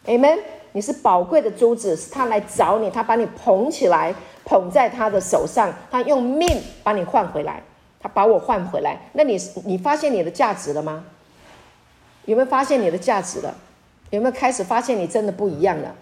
[0.05, 0.37] ，Amen。
[0.73, 6.47] 你是宝贵的珠子，是他来找你，他把你捧起来，捧在他的手上，他用命
[6.83, 7.63] 把你换回来，
[7.99, 8.99] 他把我换回来。
[9.13, 11.05] 那你你发现你的价值了吗？
[12.25, 13.55] 有没有发现你的价值了？
[14.09, 15.95] 有没有开始发现你真的不一样了？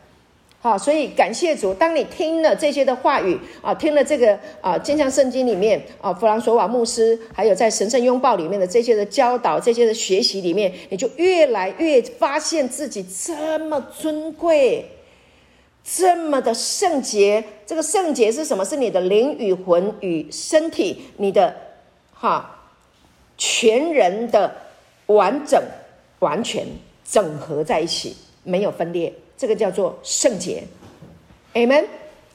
[0.60, 1.72] 好，所以感谢主。
[1.72, 14.84] 当你听了这些的话语啊，听了这个啊，坚强圣经里面啊，弗朗索瓦牧师，还有在神圣拥抱里面的这些的教导，这些的学习里面，你就越来越发现自己这么尊贵，
[15.84, 17.44] 这么的圣洁。
[17.66, 18.66] 这个圣洁是什么？
[18.66, 21.56] 是你的灵与魂与身体，你的
[22.12, 22.64] 哈
[23.38, 24.54] 全人的
[25.06, 25.62] 完整、
[26.20, 26.66] 完全
[27.08, 29.14] 整合在一起，没有分裂。
[29.38, 30.64] 这个叫做圣洁。
[31.54, 31.86] Amen。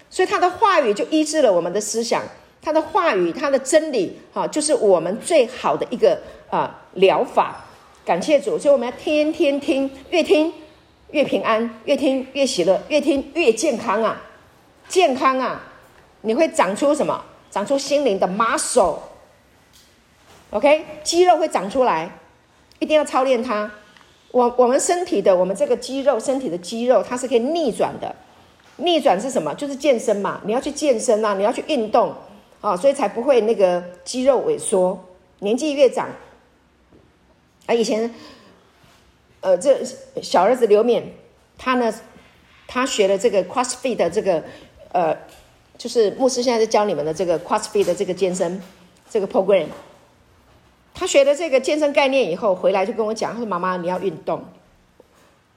[0.09, 2.22] 所以他的话语就医治了我们的思想，
[2.62, 7.64] 他的话语，他的真理，哈，就是我们最好的一个啊疗法。
[8.05, 10.53] 感谢主，所以我们要天天听，越听
[11.12, 14.20] 越平安，越听越喜乐，越听越健康啊！
[14.88, 15.62] 健康啊！
[16.22, 17.24] 你会长出什么？
[17.50, 20.84] 长出心灵的 muscle，OK？
[21.03, 22.11] 肌肉会长出来，
[22.78, 23.70] 一定要操练它。
[24.33, 28.12] 我我们身体的，我们这个肌肉，身体的肌肉，它是可以逆转的。
[28.78, 29.55] 逆转是什么？
[29.55, 30.41] 就是健身嘛！
[30.45, 32.12] 你要去健身啊，你要去运动
[32.62, 34.99] 啊，所以才不会那个肌肉萎缩。
[35.41, 36.09] 年纪越长。
[37.66, 38.12] 啊，以前，
[39.41, 39.85] 呃，这
[40.22, 41.03] 小儿子刘勉，
[41.59, 41.95] 他呢，
[42.66, 44.43] 他学了这个 CrossFit 的这个，
[44.93, 45.16] 呃，
[45.76, 48.61] 就是牧师现在在教你们的这个 CrossFit 的这个健身
[49.11, 49.66] 这个 program。
[51.03, 54.40] 他学了这个健身概念以后，回来就跟我讲，他说：“妈妈，你要运动。”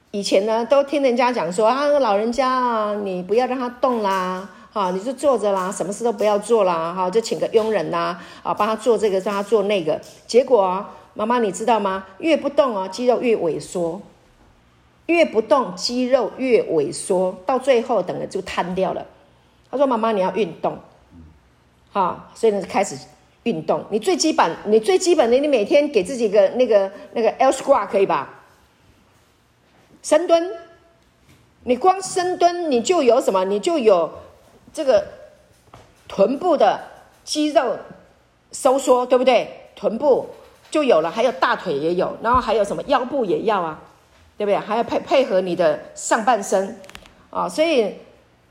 [0.09, 10.89] 以前呢，都听人家讲说啊，老人家啊，你不要让他动啦，哈，你就坐着啦，什么事都不要做啦，哈，就请个佣人呐，啊，帮他做这个，让他做那个，结果啊。
[11.13, 12.07] 妈妈，你知道吗？
[12.17, 14.01] 越不动哦，肌肉越萎缩；
[15.05, 19.05] 越不动，肌肉越萎缩，到最后等于就瘫掉了。
[19.69, 20.79] 他说：“妈妈，你要运动，
[21.91, 22.97] 好，所以呢，开始
[23.45, 23.83] 运动。
[23.89, 28.43] 你最基本，你最基本的，你每天给自己个那个那个 L squat 可以吧？
[30.03, 30.51] 深蹲，
[31.63, 33.43] 你光深蹲，你就有什么？
[33.45, 34.11] 你就有
[34.71, 35.07] 这个
[36.07, 36.79] 臀部的
[37.23, 37.77] 肌肉
[38.51, 39.49] 收缩，对不对？
[39.75, 40.27] 臀部。”
[40.71, 43.79] 就有了，还有大腿也有，然后还有什么腰部也要啊，
[44.37, 44.57] 对不对？
[44.57, 46.77] 还要配配合你的上半身
[47.29, 47.95] 啊，所以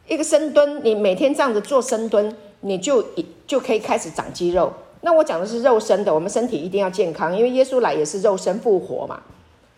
[0.09, 3.05] 一个深蹲，你每天这样子做深蹲，你就
[3.47, 4.72] 就可以开始长肌肉。
[5.05, 9.22] 那我讲的是肉身的，我们身体一定要健康，因为耶稣来也是肉身复活嘛，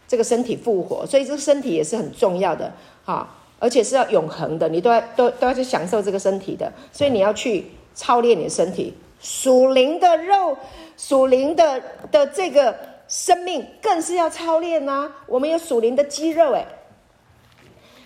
[0.07, 2.73] 这个身体复活，所以这个身体也是很重要的
[3.05, 8.95] 啊，而且是要永恒的，你都要都都要去享受这个身体的，所以你要去操练你的身体。
[9.19, 10.57] 属灵的肉，
[10.97, 12.77] 属灵的的这个
[13.09, 15.25] 生命，更是要操练呐、啊。
[15.27, 16.65] 我们有属灵的肌肉，诶，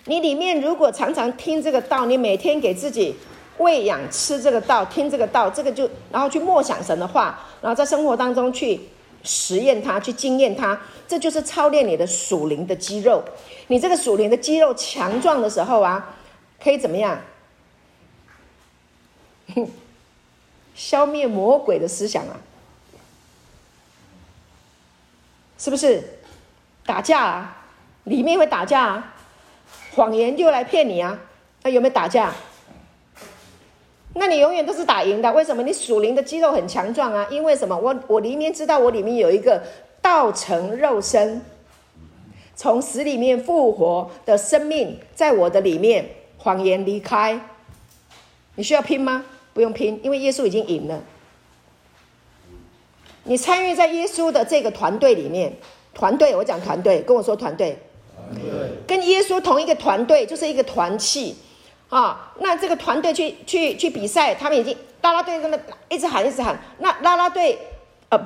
[0.05, 3.13] 你里面如果常常听这个道，你每天给自己
[3.57, 8.79] 喂养吃这个道，听这个道，这个就然后去默想神的话，然后在生活当中去
[9.23, 13.23] 实验它，去经验它，这就是操练你的属灵的肌肉。
[13.67, 16.15] 你这个属灵的肌肉强壮的时候啊，
[16.61, 17.21] 可以怎么样？
[20.73, 22.37] 消灭魔鬼的思想啊，
[25.57, 26.17] 是不是？
[26.83, 27.57] 打架啊，
[28.05, 29.13] 里面会打架啊，
[29.93, 31.19] 谎言就来骗你啊，
[31.61, 32.33] 那有没有打架？
[34.13, 35.31] 那你永远都是打赢的。
[35.31, 35.63] 为什么？
[35.63, 37.27] 你属灵的肌肉很强壮啊。
[37.31, 37.77] 因为什么？
[37.77, 39.63] 我我里面知道，我里面有一个
[40.01, 41.41] 道成肉身，
[42.55, 47.39] 从死里面复活的生命，在我的里面，谎言离开。
[48.55, 49.25] 你需要拼吗？
[49.53, 51.01] 不用拼，因为耶稣已经赢了。
[53.23, 55.53] 你参与在耶稣的这个团队里面，
[55.93, 57.77] 团队，我讲团队，跟我说团队，
[58.15, 61.35] 团队，跟耶稣同一个团队，就是一个团契
[61.91, 62.33] 啊。
[62.39, 65.55] 那这个团队去去去比赛，他们已经啦啦队这么
[65.87, 67.59] 一直喊一直喊，那啦啦队
[68.09, 68.19] 呃。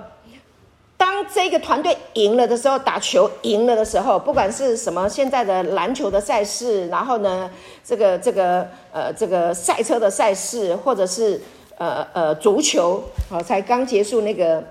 [0.97, 7.51] 当这个团队赢了的时候，打球赢了的时候，不管是什么现在的篮球的赛事，然后呢，
[7.84, 11.39] 这个这个呃这个赛车的赛事，或者是
[11.78, 14.63] 呃呃足球，好，才刚结束那个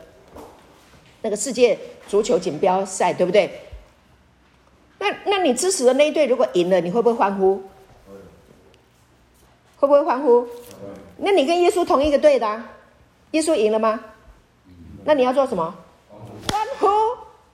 [1.21, 1.79] 那个世界
[2.09, 3.61] 足球锦标赛，对不对？
[4.99, 7.63] 那那你支持的那一队如果赢了，你会不会欢呼？
[9.87, 10.47] 会不会欢呼？
[11.19, 12.63] 那你跟耶稣同一个队的，
[13.33, 14.01] 耶稣赢了吗？
[15.05, 15.75] 那你要做什么？
[16.51, 16.87] 欢呼，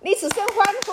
[0.01, 0.93] 你只剩欢呼，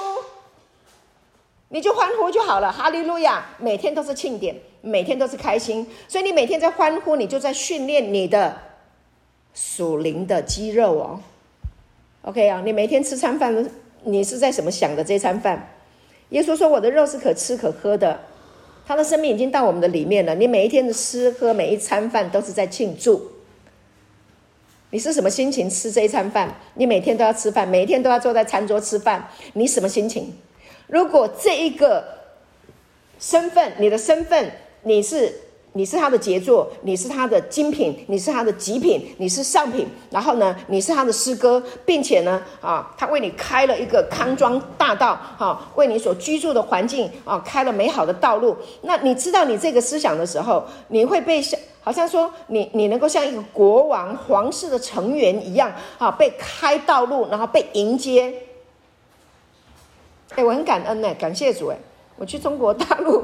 [1.69, 2.71] 你就欢呼就好了。
[2.71, 8.57] 哈利路亚，每天都是庆典，每天都是开心，所以你每天在欢呼，你就在训练你的
[9.53, 11.19] 属灵的肌肉哦。
[12.23, 13.69] OK 啊，你每天吃餐饭，
[14.03, 15.73] 你是在什么想的这餐饭？
[16.29, 18.19] 耶稣说：“我的肉是可吃可喝的，
[18.87, 20.33] 他的生命已经到我们的里面了。
[20.33, 23.31] 你每一天的吃喝，每一餐饭都是在庆祝。”
[24.91, 26.55] 你是什么心情吃这一餐饭？
[26.75, 30.33] 你每天都要吃饭，每一天都要坐在餐桌吃饭，你什么心情？
[30.87, 32.01] 如果这一个
[33.19, 34.49] 身份，你的身份，
[34.83, 35.33] 你是
[35.73, 39.87] 你是他的杰作，你是他的精品，你是他的极品，你是上品。
[40.09, 48.57] 然后呢，你是他的诗歌，并且呢，啊，他为你开了一个康庄大道，啊，为你所居住的环境啊，开了美好的道路。
[48.81, 58.33] 那你知道你这个思想的时候，你会被像好像说你你能够像一个国王、皇室的成员一样，啊，被开道路，然后被迎接。
[60.33, 61.77] 哎，我很感恩呢，感谢主哎，
[62.17, 63.23] 我去中国大陆。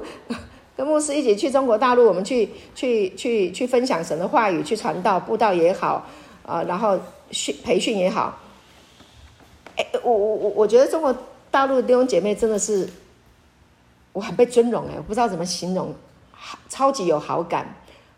[0.75, 6.05] 跟牧师一起去中国大陆，我们去去去去分享神的话语，去传道、布道也好，
[6.45, 6.99] 啊、然后
[7.31, 8.39] 训培训也好。
[9.75, 11.15] 哎，我我我我觉得中国
[11.51, 12.89] 大陆的弟兄姐妹真的是，
[14.13, 15.93] 我很被尊荣哎，我不知道怎么形容，
[16.69, 17.75] 超级有好感，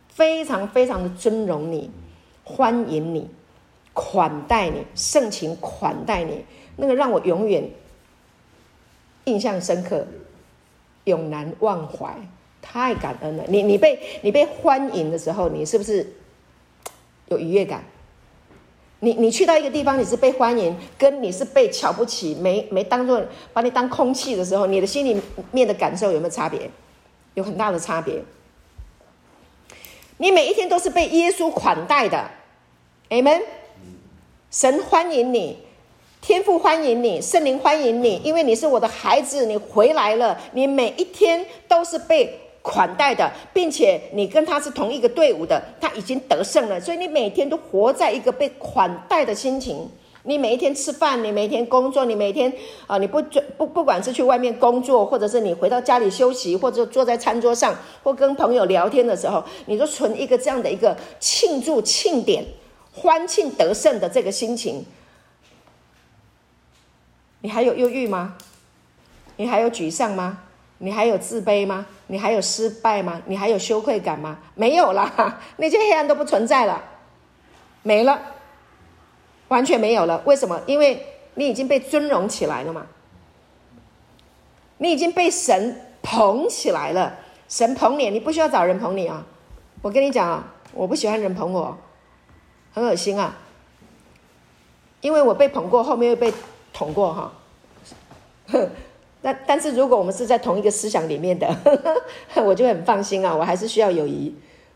[0.07, 1.91] 非常非常的尊荣你，
[2.43, 3.29] 欢迎你，
[3.93, 6.45] 款待你，盛情款待你，
[6.77, 7.69] 那个让我永远
[9.25, 10.07] 印象深刻，
[11.03, 12.15] 永难忘怀。
[12.67, 13.43] 太感恩了！
[13.47, 16.05] 你你被你被欢迎的时候，你是不是
[17.27, 17.83] 有愉悦感？
[19.01, 26.69] 你你去到一个地方，你是被欢迎，跟你是被瞧不起，没没当做把你当空气的时候，你的心里面的感受有没有差别？
[27.35, 28.21] 有很大的差别。
[30.17, 32.31] 你每一天都是被耶稣款待的
[33.09, 33.43] ，Amen。
[34.49, 35.59] 神欢迎你，
[36.21, 40.39] 天父欢迎你，圣灵欢迎你，因为你是我的孩子，你回来了。
[40.53, 42.41] 你每一天都是被。
[42.65, 49.87] 款待的，并且你跟他是同一个队伍的，他已经得胜了，所以你每天都活在一个被款待的心情。
[50.23, 52.51] 你每一天吃饭，你每天工作，你每天
[52.87, 62.43] 啊，你不准不不管是去外面工作，或者是你回到家里休息，或者坐在餐桌上，或跟朋友聊天的时候，你都存一个这样的一个庆祝庆典、
[62.91, 64.83] 欢庆得胜的这个心情。
[67.41, 68.35] 你还有忧郁吗？
[69.37, 70.39] 你还有沮丧吗？
[70.79, 71.85] 你还有自卑吗？
[72.07, 73.21] 你还有失败吗？
[73.25, 74.37] 你还有羞愧感吗？
[74.53, 76.83] 没有啦， 那些黑暗都不存在了，
[77.81, 78.21] 没了，
[79.47, 80.21] 完全没有了。
[80.25, 80.61] 为什么？
[80.67, 82.85] 因为你已经被尊荣起来了嘛，
[84.77, 87.15] 你已经被神捧起来了。
[87.47, 89.25] 神捧你，你不需要找人捧你啊。
[89.81, 91.77] 我跟你讲啊，我不喜欢人捧我，
[92.73, 93.35] 很恶心啊。
[95.01, 96.33] 因为我被捧过，后面又被
[96.71, 97.33] 捅过哈。
[98.47, 98.69] 哼。
[99.25, 101.75] 但但是，如果我们是在同一个思想里面的，呵
[102.35, 103.35] 呵我就很放心啊。
[103.35, 104.31] 我还是需要友谊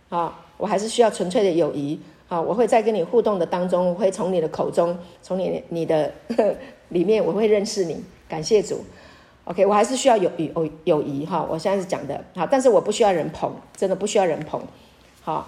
[0.09, 2.41] 啊，我还是需要纯粹的友谊啊。
[2.41, 6.11] 我会在跟你互动的当中，我会从你的口中，从你你的
[6.89, 8.03] 里面，我会认识你。
[8.27, 8.83] 感谢主
[9.43, 10.51] ，OK，我还是需要友谊
[10.85, 11.45] 友谊哈。
[11.47, 14.59] 我现在是讲的好，但是我不需要人捧，真的不需要人捧。
[15.21, 15.47] 好，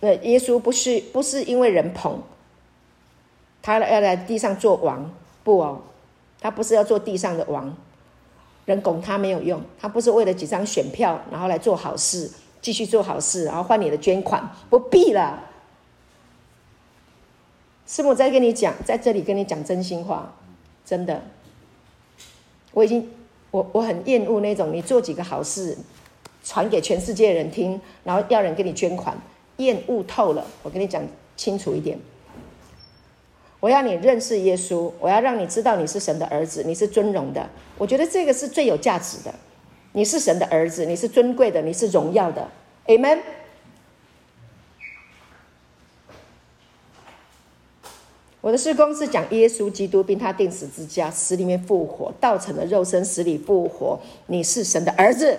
[0.00, 2.18] 那耶稣不是不是因为人捧，
[3.62, 5.08] 他要来地上做王，
[5.44, 5.82] 不哦，
[6.40, 7.76] 他不是要做地上的王。
[8.66, 12.30] 人拱他没有用，他不是为了几张选票，然后来做好事，
[12.60, 15.44] 继续做好事，然后换你的捐款，不必了。
[17.86, 20.32] 师母在跟你讲，在这里跟你讲真心话，
[20.84, 21.22] 真的，
[22.72, 23.10] 我已经，
[23.50, 25.76] 我我很厌恶那种你做几个好事，
[26.44, 29.18] 传给全世界人听，然后要人给你捐款，
[29.56, 30.46] 厌恶透了。
[30.62, 31.02] 我跟你讲
[31.36, 31.98] 清楚一点。
[33.60, 37.48] 我要你认识耶稣，我要让你知道你是神的儿子，你是尊荣的。
[37.76, 39.32] 我觉得这个是最有价值的。
[39.92, 42.48] 你是神的儿子，你是尊贵的，你是荣耀的。
[42.86, 43.18] Amen。
[48.40, 54.00] 我的事工是讲耶稣基督，并他钉死之家，死里面复活，道成了肉身，死里复活。
[54.28, 55.38] 你是神的儿子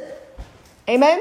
[0.86, 1.20] ，Amen。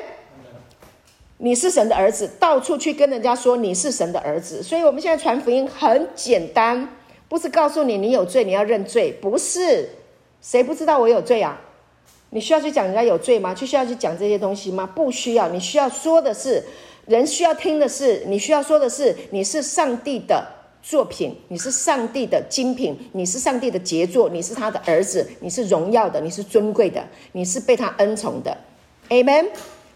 [1.42, 4.62] 你是神的儿子，到处去跟人家说你是神的儿子。
[4.62, 6.86] 所以，我们现在传福音很简单，
[7.28, 9.88] 不是告诉你你有罪，你要认罪，不是。
[10.42, 11.58] 谁不知道我有罪啊？
[12.30, 13.54] 你需要去讲人家有罪吗？
[13.54, 14.86] 就需要去讲这些东西吗？
[14.94, 15.48] 不需要。
[15.48, 16.62] 你需要说的是，
[17.06, 20.46] 人需要听的是，你需要说的是，你是上帝的
[20.82, 28.54] 作品，你是上帝的精品，你是上帝的杰作，你是他的儿子，你是荣耀的，你是尊贵的，你是被他恩宠的。
[29.08, 29.46] Amen。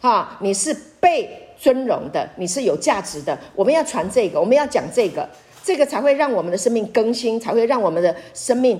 [0.05, 1.27] 哈，你是被
[1.57, 3.39] 尊荣的，你是有价值的。
[3.55, 5.27] 我们要传这个，我们要讲这个，
[5.63, 8.79] 这个才会让我们的生命更新，才会让我们的生命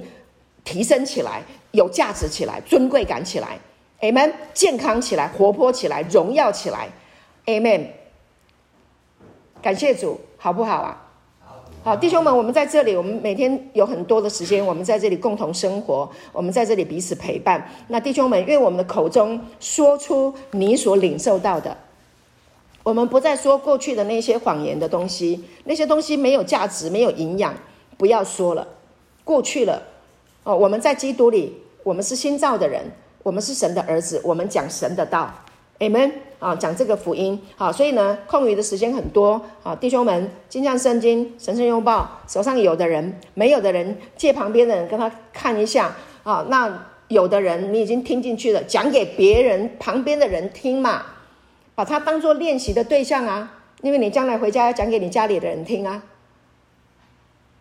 [0.65, 3.59] 提升起来，有价值起来，尊贵感起来。
[4.03, 6.91] Amen，健康起来，活泼起来，荣耀起来。
[7.47, 7.87] Amen，
[9.63, 11.04] 感谢主，好不好啊？
[11.85, 17.63] 好，弟兄们，我们在这里，我们每天有很多的时间，我们在这里共同生活，我们在这里彼此陪伴。
[17.89, 21.77] 那弟兄们，愿我们的口中说出你所领受到的，
[22.83, 27.55] 我们不再说过去的那些谎言的东西，那些东西没有价值，没有营养，
[27.99, 28.67] 不要说了，
[29.23, 29.83] 过去了。
[30.45, 32.83] 哦，我们在基督里，我们是新造的人，
[33.23, 35.31] 我们是神的儿子，我们讲神的道
[35.81, 36.13] ，Amen。
[36.45, 37.41] 啊，讲这个福音。
[37.57, 39.41] 好，所以呢，空余的时间很多。
[39.63, 45.97] 好，弟兄们，金像圣经，神圣拥抱，手上有的人，没有的人，借旁边的人跟他看一下。
[46.23, 51.03] 啊，那有的人你已经听进去了，讲给别人旁边的人听嘛，
[51.75, 56.03] 把它当做练习的对象啊，因为你将来回家要讲给你家里的人听啊。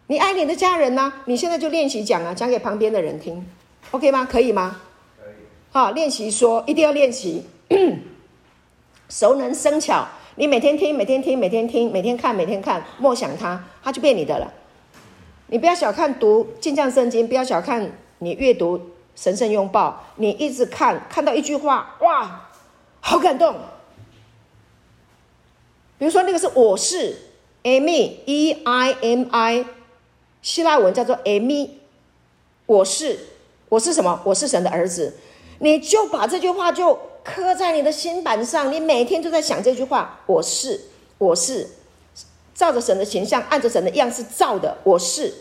[0.08, 1.24] 你爱你的家人呢、啊？
[1.26, 3.46] 你现在就练习讲啊，讲给旁边的人听
[3.92, 4.28] ，OK 吗？
[4.30, 4.82] 可以吗？
[5.18, 5.34] 可以。
[5.72, 7.46] 好，练习说，一定要练习，
[9.14, 10.08] 熟能生巧。
[10.38, 14.52] 你每天听，每天听，每天听，每天看，每天看，默想它，它就变你的了。
[15.48, 22.50] 你不要小看读镜像圣经，不要小看你阅读神圣拥抱，你一直看，看到一句话，哇，
[23.02, 23.56] 好感动。
[26.00, 27.16] 比如说那个是我是
[27.62, 29.66] Amy，E I M I。
[30.42, 31.70] 希腊文叫做 Amy，
[32.66, 33.20] 我是
[33.70, 34.20] 我是什么？
[34.26, 35.16] 我是神的儿子。
[35.60, 40.20] 你就把这句话就刻在你的心板上，你每天都在想这句话。
[40.26, 40.82] 我是
[41.18, 41.70] 我是
[42.54, 44.78] 照着神的形象，按着神的样式造的。
[44.84, 45.34] 我是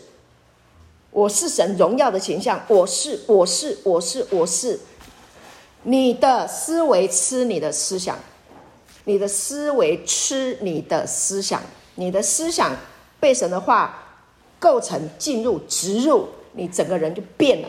[1.11, 2.63] 我是神荣耀的形象。
[2.67, 4.79] 我是我是我是我是。
[5.83, 8.17] 你的思维吃你的思想，
[9.05, 11.61] 你的思维吃你的思想，
[11.95, 12.75] 你的思想
[13.19, 13.99] 被神的话。
[14.59, 17.67] 构成进入植入，你整个人就变了，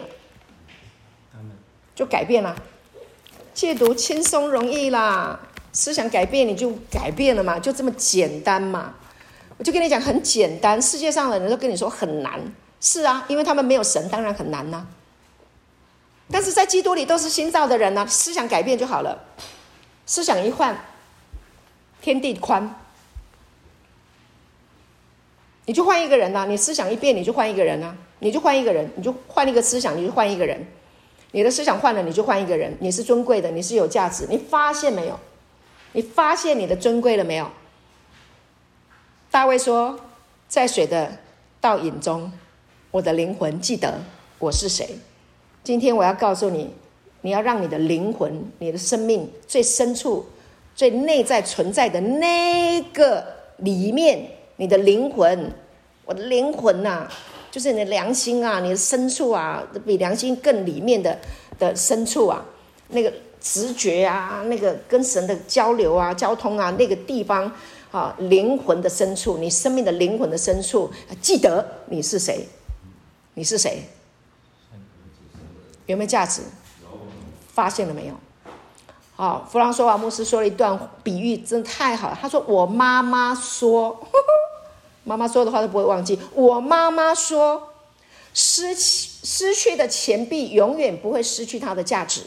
[1.93, 2.55] 就改变了。
[3.55, 5.40] 戒毒轻松容易啦，
[5.72, 8.94] 思想改变你就改变了嘛，就这么简单嘛。
[9.57, 12.40] 我就跟你讲很简单，世界上的人都跟你说很难，
[12.80, 14.84] 是啊，因为他们没有神，当然很难呐、
[16.28, 19.24] 但是在基督里都是新造的人呢、啊，思想改变就好了，
[20.05, 20.76] 思想一换，
[22.02, 22.74] 天地宽。
[25.66, 30.66] 你就换一个人呐、你思想一变，你就换一个人啊，你就换一个人，你就换一个思想，你就换一个人。
[31.35, 32.72] 你的思想换了，你就换一个人。
[32.78, 34.24] 你是尊贵的，你是有价值。
[34.30, 35.18] 你发现没有？
[35.91, 37.51] 你发现你的尊贵了没有？
[39.32, 39.99] 大卫说
[40.47, 41.18] ：“在水的
[41.61, 42.30] 倒影中，
[42.93, 44.01] 我的灵魂记得
[44.39, 44.97] 我是谁。”
[45.64, 46.72] 今天我要告诉你，
[47.22, 50.24] 你要让你的灵魂、你的生命最深处、
[50.76, 53.26] 最内在存在的那个
[53.57, 54.24] 里面。
[54.55, 55.51] 你的灵魂，
[56.05, 57.09] 我的灵魂呐、
[57.55, 61.16] 就是你的良心啊，你的深处啊，比良心更里面的
[61.57, 62.44] 的深处啊，
[62.88, 67.48] 那个直觉啊，那个跟神的交流啊、交通啊，那个地方
[67.92, 70.90] 啊，灵魂的深处，你生命的灵魂的深处，
[71.22, 72.48] 记得你是谁？
[73.34, 73.84] 你是谁？
[75.86, 76.42] 有没有价值？
[77.52, 78.14] 发现了没有？
[79.14, 82.18] 好，弗朗索瓦牧师说了一段比喻，真的太好了。
[82.20, 84.05] 他说：“我妈妈说。
[85.05, 86.18] ”妈妈说的话都不会忘记。
[86.34, 87.74] 我妈妈说
[88.32, 92.22] ：“失去失去的钱币永远不会失去它的价值。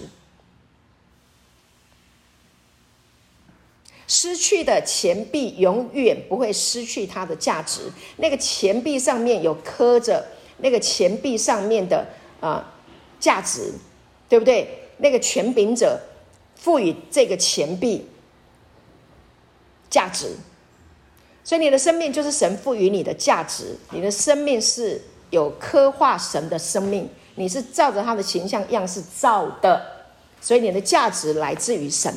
[4.08, 7.92] 失去的钱币永远不会失去它的价值。
[8.18, 10.26] 那个钱币上面有刻着
[10.60, 12.08] 那个钱币上面的
[12.40, 12.74] 啊
[13.20, 13.74] 价值，
[14.30, 14.88] 对不对？
[14.98, 16.00] 那个权柄者
[16.56, 18.08] 赋予这个钱币
[19.90, 20.38] 价值。”
[21.48, 29.82] 所以你的生命就是神赋予你的价值，你的生命是有刻画神的生命，你是照着他的形象样式造的，
[30.42, 32.14] 所以你的价值来自于神。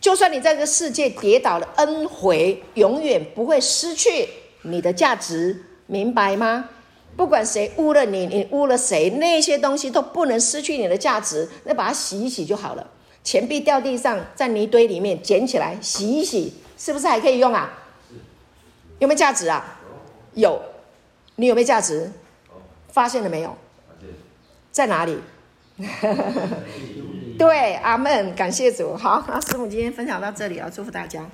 [0.00, 4.26] 就算你在这个世界跌倒了，恩回永远不会失去
[4.62, 6.70] 你的价值，明白吗？
[7.14, 12.86] 不管谁污了你，你污了谁，那些东西都不能失去你的价值，那把它洗一洗就好了。
[13.22, 17.80] 钱币掉地上，在泥堆里面捡起来洗一洗，是不是还可以用啊？
[19.02, 19.80] 有没有价值啊？
[20.34, 20.62] 有，
[21.34, 22.08] 你有没有价值？
[22.92, 23.56] 发现了没有？
[24.70, 25.18] 在哪里？
[27.36, 28.96] 对，阿门，感谢主。
[28.96, 31.28] 好，那师母今天分享到这里啊，祝福大家。